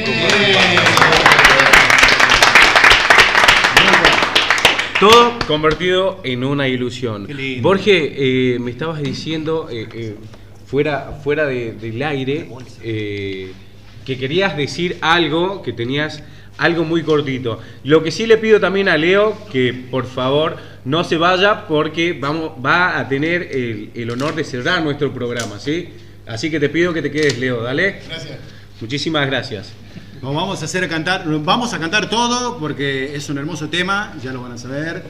Todo 5.00 5.38
convertido 5.46 6.20
en 6.24 6.44
una 6.44 6.68
ilusión. 6.68 7.26
Jorge, 7.62 8.54
eh, 8.54 8.58
me 8.58 8.70
estabas 8.70 9.02
diciendo 9.02 9.68
eh, 9.70 9.86
eh, 9.92 10.14
fuera, 10.66 11.18
fuera 11.22 11.44
de- 11.46 11.72
del 11.72 12.02
aire 12.02 12.48
eh, 12.82 13.52
que 14.06 14.16
querías 14.16 14.56
decir 14.56 14.96
algo, 15.02 15.62
que 15.62 15.72
tenías 15.72 16.22
algo 16.56 16.84
muy 16.84 17.02
cortito. 17.02 17.60
Lo 17.84 18.02
que 18.02 18.10
sí 18.10 18.26
le 18.26 18.38
pido 18.38 18.60
también 18.60 18.88
a 18.88 18.96
Leo 18.96 19.36
que 19.52 19.74
por 19.90 20.06
favor 20.06 20.56
no 20.84 21.04
se 21.04 21.16
vaya 21.16 21.66
porque 21.66 22.16
vamos, 22.18 22.52
va 22.64 22.98
a 22.98 23.08
tener 23.08 23.42
el, 23.42 23.90
el 23.94 24.10
honor 24.10 24.34
de 24.34 24.44
cerrar 24.44 24.82
nuestro 24.82 25.12
programa, 25.12 25.58
¿sí? 25.58 25.90
Así 26.26 26.50
que 26.50 26.58
te 26.58 26.68
pido 26.68 26.94
que 26.94 27.02
te 27.02 27.10
quedes, 27.10 27.38
Leo, 27.38 27.62
dale. 27.62 28.00
Gracias. 28.08 28.38
Muchísimas 28.80 29.26
gracias. 29.26 29.72
Nos 30.22 30.34
vamos 30.34 30.62
a 30.62 30.64
hacer 30.64 30.88
cantar, 30.88 31.24
vamos 31.26 31.74
a 31.74 31.78
cantar 31.78 32.08
todo 32.08 32.58
porque 32.58 33.14
es 33.14 33.28
un 33.28 33.38
hermoso 33.38 33.68
tema, 33.68 34.14
ya 34.22 34.32
lo 34.32 34.42
van 34.42 34.52
a 34.52 34.58
saber. 34.58 35.04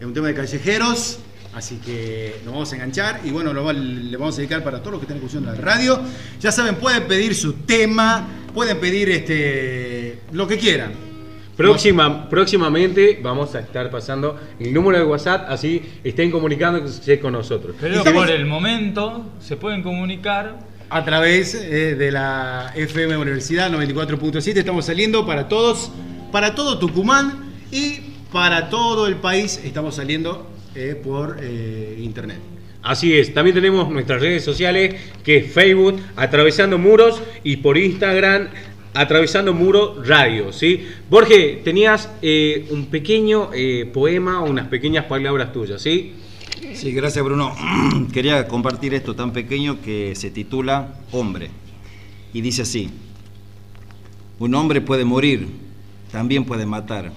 Es 0.00 0.06
un 0.06 0.14
tema 0.14 0.28
de 0.28 0.34
callejeros, 0.34 1.18
así 1.54 1.76
que 1.76 2.40
nos 2.44 2.54
vamos 2.54 2.72
a 2.72 2.76
enganchar 2.76 3.20
y 3.24 3.30
bueno, 3.30 3.52
lo 3.52 3.72
le 3.72 4.16
vamos 4.16 4.34
a 4.34 4.38
dedicar 4.38 4.64
para 4.64 4.78
todos 4.78 4.92
los 4.92 5.00
que 5.00 5.04
están 5.04 5.18
escuchando 5.18 5.52
la 5.52 5.60
radio. 5.60 6.00
Ya 6.40 6.52
saben, 6.52 6.76
pueden 6.76 7.04
pedir 7.04 7.34
su 7.34 7.54
tema, 7.54 8.26
pueden 8.54 8.78
pedir 8.78 9.10
este 9.10 10.20
lo 10.32 10.46
que 10.46 10.58
quieran. 10.58 10.92
Próxima, 11.56 12.30
próximamente 12.30 13.20
vamos 13.22 13.54
a 13.54 13.60
estar 13.60 13.90
pasando 13.90 14.40
el 14.58 14.72
número 14.72 14.98
de 14.98 15.04
WhatsApp, 15.04 15.46
así 15.48 15.82
estén 16.02 16.30
comunicándose 16.30 17.20
con 17.20 17.34
nosotros. 17.34 17.76
Pero 17.78 18.02
por 18.04 18.30
el 18.30 18.46
momento 18.46 19.26
se 19.38 19.56
pueden 19.56 19.82
comunicar 19.82 20.58
A 20.88 21.04
través 21.04 21.54
eh, 21.54 21.94
de 21.94 22.10
la 22.10 22.72
FM 22.74 23.16
Universidad 23.16 23.70
94.7 23.70 24.56
estamos 24.56 24.86
saliendo 24.86 25.26
para 25.26 25.48
todos, 25.48 25.90
para 26.32 26.54
todo 26.54 26.78
Tucumán 26.78 27.52
y 27.70 28.00
para 28.32 28.70
todo 28.70 29.06
el 29.06 29.16
país 29.16 29.60
estamos 29.62 29.96
saliendo 29.96 30.46
eh, 30.74 31.00
por 31.02 31.38
eh, 31.40 31.98
internet. 32.00 32.38
Así 32.82 33.14
es, 33.14 33.32
también 33.32 33.54
tenemos 33.54 33.90
nuestras 33.90 34.20
redes 34.20 34.42
sociales, 34.42 34.94
que 35.22 35.36
es 35.36 35.52
Facebook, 35.52 36.00
Atravesando 36.16 36.78
Muros, 36.78 37.22
y 37.44 37.58
por 37.58 37.78
Instagram, 37.78 38.48
Atravesando 38.94 39.54
Muro 39.54 40.02
Radio, 40.02 40.52
¿sí? 40.52 40.86
Borge, 41.08 41.60
tenías 41.62 42.10
eh, 42.22 42.66
un 42.70 42.86
pequeño 42.86 43.50
poema, 43.92 44.40
unas 44.40 44.66
pequeñas 44.68 45.04
palabras 45.04 45.52
tuyas, 45.52 45.80
¿sí? 45.80 46.14
Sí, 46.74 46.92
gracias 46.92 47.24
Bruno. 47.24 47.54
Quería 48.12 48.48
compartir 48.48 48.94
esto 48.94 49.14
tan 49.14 49.32
pequeño 49.32 49.80
que 49.80 50.14
se 50.16 50.30
titula 50.30 50.94
Hombre. 51.12 51.50
Y 52.32 52.40
dice 52.40 52.62
así, 52.62 52.90
un 54.38 54.54
hombre 54.54 54.80
puede 54.80 55.04
morir, 55.04 55.46
también 56.10 56.44
puede 56.44 56.66
matar, 56.66 57.12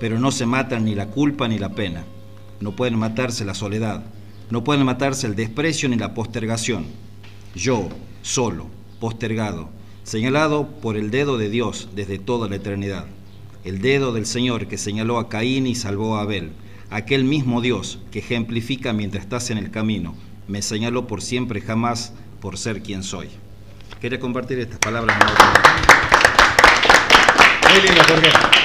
pero 0.00 0.18
no 0.18 0.30
se 0.30 0.46
matan 0.46 0.84
ni 0.84 0.94
la 0.94 1.06
culpa 1.06 1.46
ni 1.46 1.58
la 1.58 1.68
pena. 1.68 2.04
No 2.64 2.74
pueden 2.74 2.98
matarse 2.98 3.44
la 3.44 3.52
soledad, 3.52 4.04
no 4.48 4.64
pueden 4.64 4.86
matarse 4.86 5.26
el 5.26 5.36
desprecio 5.36 5.86
ni 5.90 5.96
la 5.96 6.14
postergación. 6.14 6.86
Yo, 7.54 7.90
solo, 8.22 8.68
postergado, 9.00 9.68
señalado 10.02 10.66
por 10.80 10.96
el 10.96 11.10
dedo 11.10 11.36
de 11.36 11.50
Dios 11.50 11.90
desde 11.94 12.18
toda 12.18 12.48
la 12.48 12.56
eternidad. 12.56 13.04
El 13.64 13.82
dedo 13.82 14.14
del 14.14 14.24
Señor 14.24 14.66
que 14.66 14.78
señaló 14.78 15.18
a 15.18 15.28
Caín 15.28 15.66
y 15.66 15.74
salvó 15.74 16.16
a 16.16 16.22
Abel. 16.22 16.52
Aquel 16.88 17.24
mismo 17.24 17.60
Dios 17.60 17.98
que 18.10 18.20
ejemplifica 18.20 18.94
mientras 18.94 19.24
estás 19.24 19.50
en 19.50 19.58
el 19.58 19.70
camino. 19.70 20.14
Me 20.48 20.62
señaló 20.62 21.06
por 21.06 21.20
siempre 21.20 21.60
jamás 21.60 22.14
por 22.40 22.56
ser 22.56 22.82
quien 22.82 23.02
soy. 23.02 23.28
Quería 24.00 24.18
compartir 24.18 24.58
estas 24.58 24.78
palabras. 24.78 25.18
Muy 27.70 27.82
lindo, 27.82 28.02
Jorge. 28.08 28.63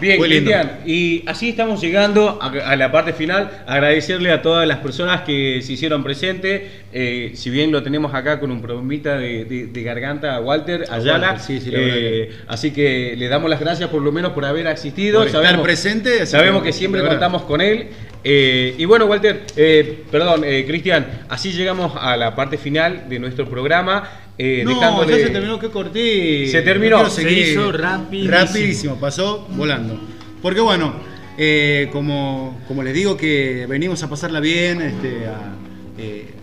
Bien. 0.00 0.20
Cristian, 0.20 0.78
y 0.86 1.24
así 1.26 1.48
estamos 1.50 1.80
llegando 1.80 2.38
a, 2.40 2.46
a 2.48 2.76
la 2.76 2.92
parte 2.92 3.12
final. 3.12 3.50
Agradecerle 3.66 4.30
a 4.30 4.42
todas 4.42 4.66
las 4.66 4.78
personas 4.78 5.22
que 5.22 5.60
se 5.62 5.72
hicieron 5.72 6.04
presentes. 6.04 6.62
Eh, 6.92 7.32
si 7.34 7.50
bien 7.50 7.72
lo 7.72 7.82
tenemos 7.82 8.14
acá 8.14 8.38
con 8.40 8.50
un 8.50 8.62
problemita 8.62 9.18
de, 9.18 9.44
de- 9.44 9.66
de 9.66 9.82
garganta 9.82 10.34
a 10.36 10.40
Walter 10.40 10.84
Ayala. 10.90 11.28
Walter, 11.32 11.40
sí, 11.44 11.60
sí, 11.60 11.70
la 11.70 11.78
eh, 11.80 12.30
así 12.46 12.70
que 12.70 13.14
le 13.16 13.28
damos 13.28 13.50
las 13.50 13.60
gracias 13.60 13.90
por 13.90 14.00
lo 14.02 14.12
menos 14.12 14.32
por 14.32 14.44
haber 14.44 14.68
asistido. 14.68 15.18
Por 15.18 15.26
estar 15.26 15.62
presente, 15.62 16.24
Sabemos 16.26 16.62
que, 16.62 16.72
siempre 16.72 17.02
contamos 17.02 17.42
con 17.42 17.60
él. 17.60 17.88
Eh, 18.24 18.74
y 18.78 18.84
bueno, 18.84 19.06
Walter, 19.06 19.42
eh, 19.56 20.00
perdón, 20.10 20.42
eh, 20.44 20.64
Cristian, 20.66 21.06
así 21.28 21.52
llegamos 21.52 21.92
a 21.98 22.16
la 22.16 22.34
parte 22.34 22.56
final 22.58 23.08
de 23.08 23.18
nuestro 23.18 23.48
programa. 23.48 24.08
Eh, 24.38 24.62
no, 24.64 24.70
dejándole- 24.70 25.18
ya 25.20 25.26
se 25.26 25.30
terminó, 25.32 25.58
que 25.58 25.68
corté. 25.70 26.46
Se 26.48 26.62
terminó. 26.62 27.02
No 27.02 27.10
Se 27.10 27.30
hizo 27.30 27.72
rapidísimo. 27.72 28.32
Rapidísimo, 28.34 28.94
pasó 29.00 29.46
volando. 29.50 30.00
Porque 30.40 30.60
bueno, 30.60 30.94
eh, 31.36 31.88
como, 31.92 32.60
como 32.68 32.82
les 32.82 32.94
digo 32.94 33.16
que 33.16 33.66
venimos 33.68 34.02
a 34.02 34.08
pasarla 34.10 34.40
bien, 34.40 34.80
este, 34.80 35.26
a, 35.26 35.54
eh, 35.98 36.34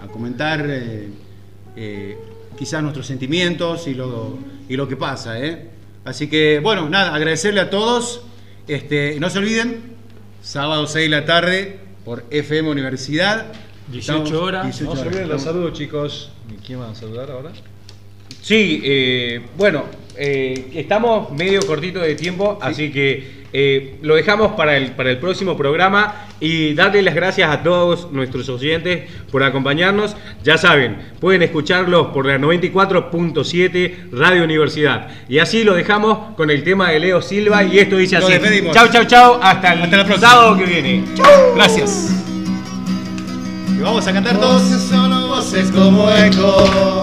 a- 0.00 0.04
a 0.04 0.08
comentar 0.08 0.64
eh, 0.68 1.08
eh, 1.76 2.16
quizás 2.58 2.82
nuestros 2.82 3.06
sentimientos 3.06 3.86
y 3.88 3.94
lo, 3.94 4.38
y 4.68 4.76
lo 4.76 4.86
que 4.88 4.96
pasa. 4.96 5.40
¿eh? 5.40 5.68
Así 6.04 6.28
que 6.28 6.60
bueno, 6.60 6.88
nada, 6.88 7.14
agradecerle 7.14 7.60
a 7.60 7.70
todos. 7.70 8.22
Este, 8.68 9.16
no 9.18 9.28
se 9.30 9.38
olviden, 9.38 9.80
sábado 10.42 10.86
6 10.86 11.10
de 11.10 11.16
la 11.20 11.24
tarde 11.24 11.78
por 12.04 12.24
FM 12.30 12.70
Universidad. 12.70 13.46
18 13.92 14.22
Estamos- 14.24 14.42
horas. 14.42 14.64
18 14.64 14.84
No 14.90 14.94
se 14.96 15.00
horas. 15.02 15.12
olviden 15.14 15.28
los 15.28 15.42
saludos, 15.42 15.72
chicos. 15.74 16.30
¿Y 16.50 16.64
¿Quién 16.66 16.80
van 16.80 16.90
a 16.90 16.94
saludar 16.94 17.30
ahora? 17.30 17.50
Sí, 18.40 18.80
eh, 18.84 19.40
bueno, 19.56 19.84
eh, 20.16 20.70
estamos 20.74 21.30
medio 21.32 21.60
cortito 21.66 22.00
de 22.00 22.14
tiempo, 22.16 22.58
así 22.60 22.90
que 22.90 23.42
eh, 23.52 23.98
lo 24.02 24.16
dejamos 24.16 24.52
para 24.52 24.76
el, 24.78 24.92
para 24.92 25.10
el 25.10 25.18
próximo 25.18 25.56
programa 25.56 26.26
y 26.40 26.72
darle 26.74 27.02
las 27.02 27.14
gracias 27.14 27.50
a 27.50 27.62
todos 27.62 28.10
nuestros 28.10 28.48
oyentes 28.48 29.08
por 29.30 29.44
acompañarnos. 29.44 30.16
Ya 30.42 30.56
saben, 30.58 30.96
pueden 31.20 31.42
escucharlos 31.42 32.08
por 32.08 32.26
la 32.26 32.38
94.7 32.38 34.10
Radio 34.10 34.42
Universidad. 34.42 35.08
Y 35.28 35.38
así 35.38 35.62
lo 35.64 35.74
dejamos 35.74 36.34
con 36.34 36.50
el 36.50 36.64
tema 36.64 36.90
de 36.90 36.98
Leo 36.98 37.22
Silva 37.22 37.62
y 37.62 37.78
esto 37.78 37.96
dice 37.98 38.16
así. 38.16 38.32
Chau, 38.72 38.88
chau, 38.90 39.04
chau. 39.04 39.38
Hasta 39.40 39.74
el 39.74 39.82
Hasta 39.82 40.18
sábado 40.18 40.56
que 40.56 40.64
viene. 40.64 41.04
Gracias. 41.54 42.31
Vamos 43.82 44.06
a 44.06 44.12
cantar 44.12 44.38
todos. 44.38 44.62
Voces 44.62 44.82
solo 44.88 45.28
voces 45.28 45.70
como 45.72 46.08
eco, 46.10 47.00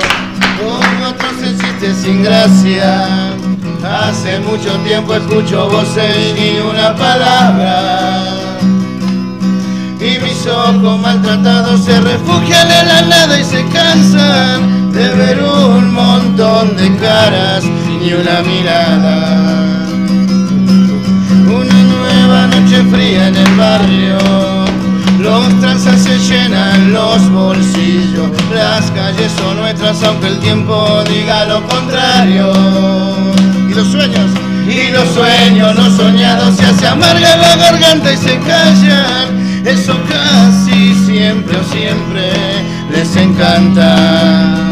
con 0.57 1.03
otros 1.03 1.33
existe 1.43 1.93
sin 1.93 2.23
gracia. 2.23 3.33
Hace 3.83 4.39
mucho 4.39 4.77
tiempo 4.79 5.13
escucho 5.13 5.69
voces 5.69 6.35
y 6.37 6.59
una 6.59 6.95
palabra. 6.95 8.33
Y 9.99 10.19
mis 10.23 10.47
ojos 10.47 10.99
maltratados 11.01 11.83
se 11.83 11.99
refugian 11.99 12.71
en 12.71 12.87
la 12.87 13.01
nada 13.01 13.39
y 13.39 13.43
se 13.43 13.65
cansan 13.67 14.93
de 14.93 15.09
ver 15.15 15.43
un 15.43 15.93
montón 15.93 16.77
de 16.77 16.95
caras 16.95 17.65
y 17.65 18.13
una 18.13 18.41
mirada. 18.41 19.85
Una 21.45 21.83
nueva 21.83 22.47
noche 22.47 22.83
fría 22.89 23.27
en 23.27 23.35
el 23.35 23.55
barrio. 23.55 24.48
Los 25.21 25.60
tranzas 25.60 26.01
se 26.01 26.17
llenan 26.17 26.93
los 26.93 27.29
bolsillos. 27.32 28.29
Las 28.53 28.89
calles 28.91 29.32
son 29.38 29.58
nuestras 29.58 30.01
aunque 30.03 30.27
el 30.27 30.39
tiempo 30.39 31.03
diga 31.10 31.45
lo 31.45 31.62
contrario. 31.67 32.53
Y 33.69 33.73
los 33.73 33.88
sueños, 33.88 34.32
y 34.67 34.91
los 34.91 35.10
sueños 35.10 35.75
no 35.75 35.95
soñados 35.95 36.55
se 36.55 36.65
hace 36.65 36.88
amarga 36.88 37.36
la 37.36 37.55
garganta 37.55 38.13
y 38.13 38.17
se 38.17 38.39
callan. 38.39 39.65
eso 39.65 39.99
casi 40.08 40.95
siempre 41.05 41.58
o 41.58 41.63
siempre 41.65 42.32
les 42.91 43.15
encanta. 43.17 44.68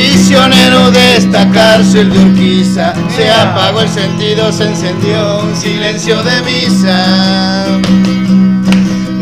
Prisionero 0.00 0.90
de 0.92 1.16
esta 1.18 1.46
cárcel 1.50 2.10
de 2.10 2.18
Urquiza, 2.20 2.94
se 3.14 3.30
apagó 3.30 3.82
el 3.82 3.88
sentido, 3.90 4.50
se 4.50 4.64
encendió 4.64 5.42
un 5.42 5.54
silencio 5.54 6.22
de 6.22 6.40
misa. 6.40 7.66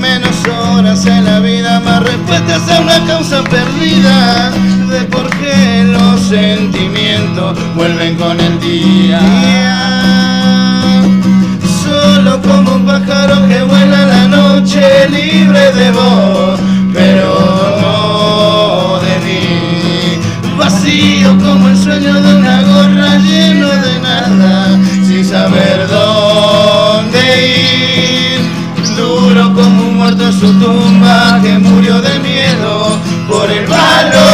Menos 0.01 0.37
horas 0.47 1.05
en 1.05 1.25
la 1.25 1.41
vida, 1.41 1.81
más 1.81 2.05
respuestas 2.05 2.71
a 2.71 2.81
una 2.81 3.05
causa 3.07 3.43
perdida 3.43 4.53
de 4.88 5.01
por 5.07 5.29
qué 5.31 5.83
los 5.83 6.21
sentimientos 6.21 7.59
vuelven 7.75 8.14
con 8.14 8.38
el 8.38 8.61
día. 8.61 9.19
Solo 11.83 12.41
como 12.41 12.77
un 12.77 12.87
pájaro 12.87 13.49
que 13.49 13.64
vuela 13.64 14.07
la 14.07 14.29
noche 14.29 15.09
libre 15.11 15.73
de 15.73 15.91
voz, 15.91 16.61
Vacío 20.88 21.37
como 21.37 21.68
el 21.68 21.77
sueño 21.77 22.14
de 22.14 22.35
una 22.37 22.62
gorra 22.62 23.18
lleno 23.18 23.68
de 23.68 24.01
nada, 24.01 24.79
sin 25.07 25.22
saber 25.22 25.87
dónde 25.87 27.18
ir. 27.46 28.40
Duro 28.96 29.53
como 29.53 29.88
un 29.88 29.98
muerto 29.98 30.24
en 30.24 30.33
su 30.33 30.51
tumba 30.59 31.40
que 31.42 31.59
murió 31.59 32.01
de 32.01 32.18
miedo 32.20 32.98
por 33.29 33.51
el 33.51 33.66
valor 33.66 34.28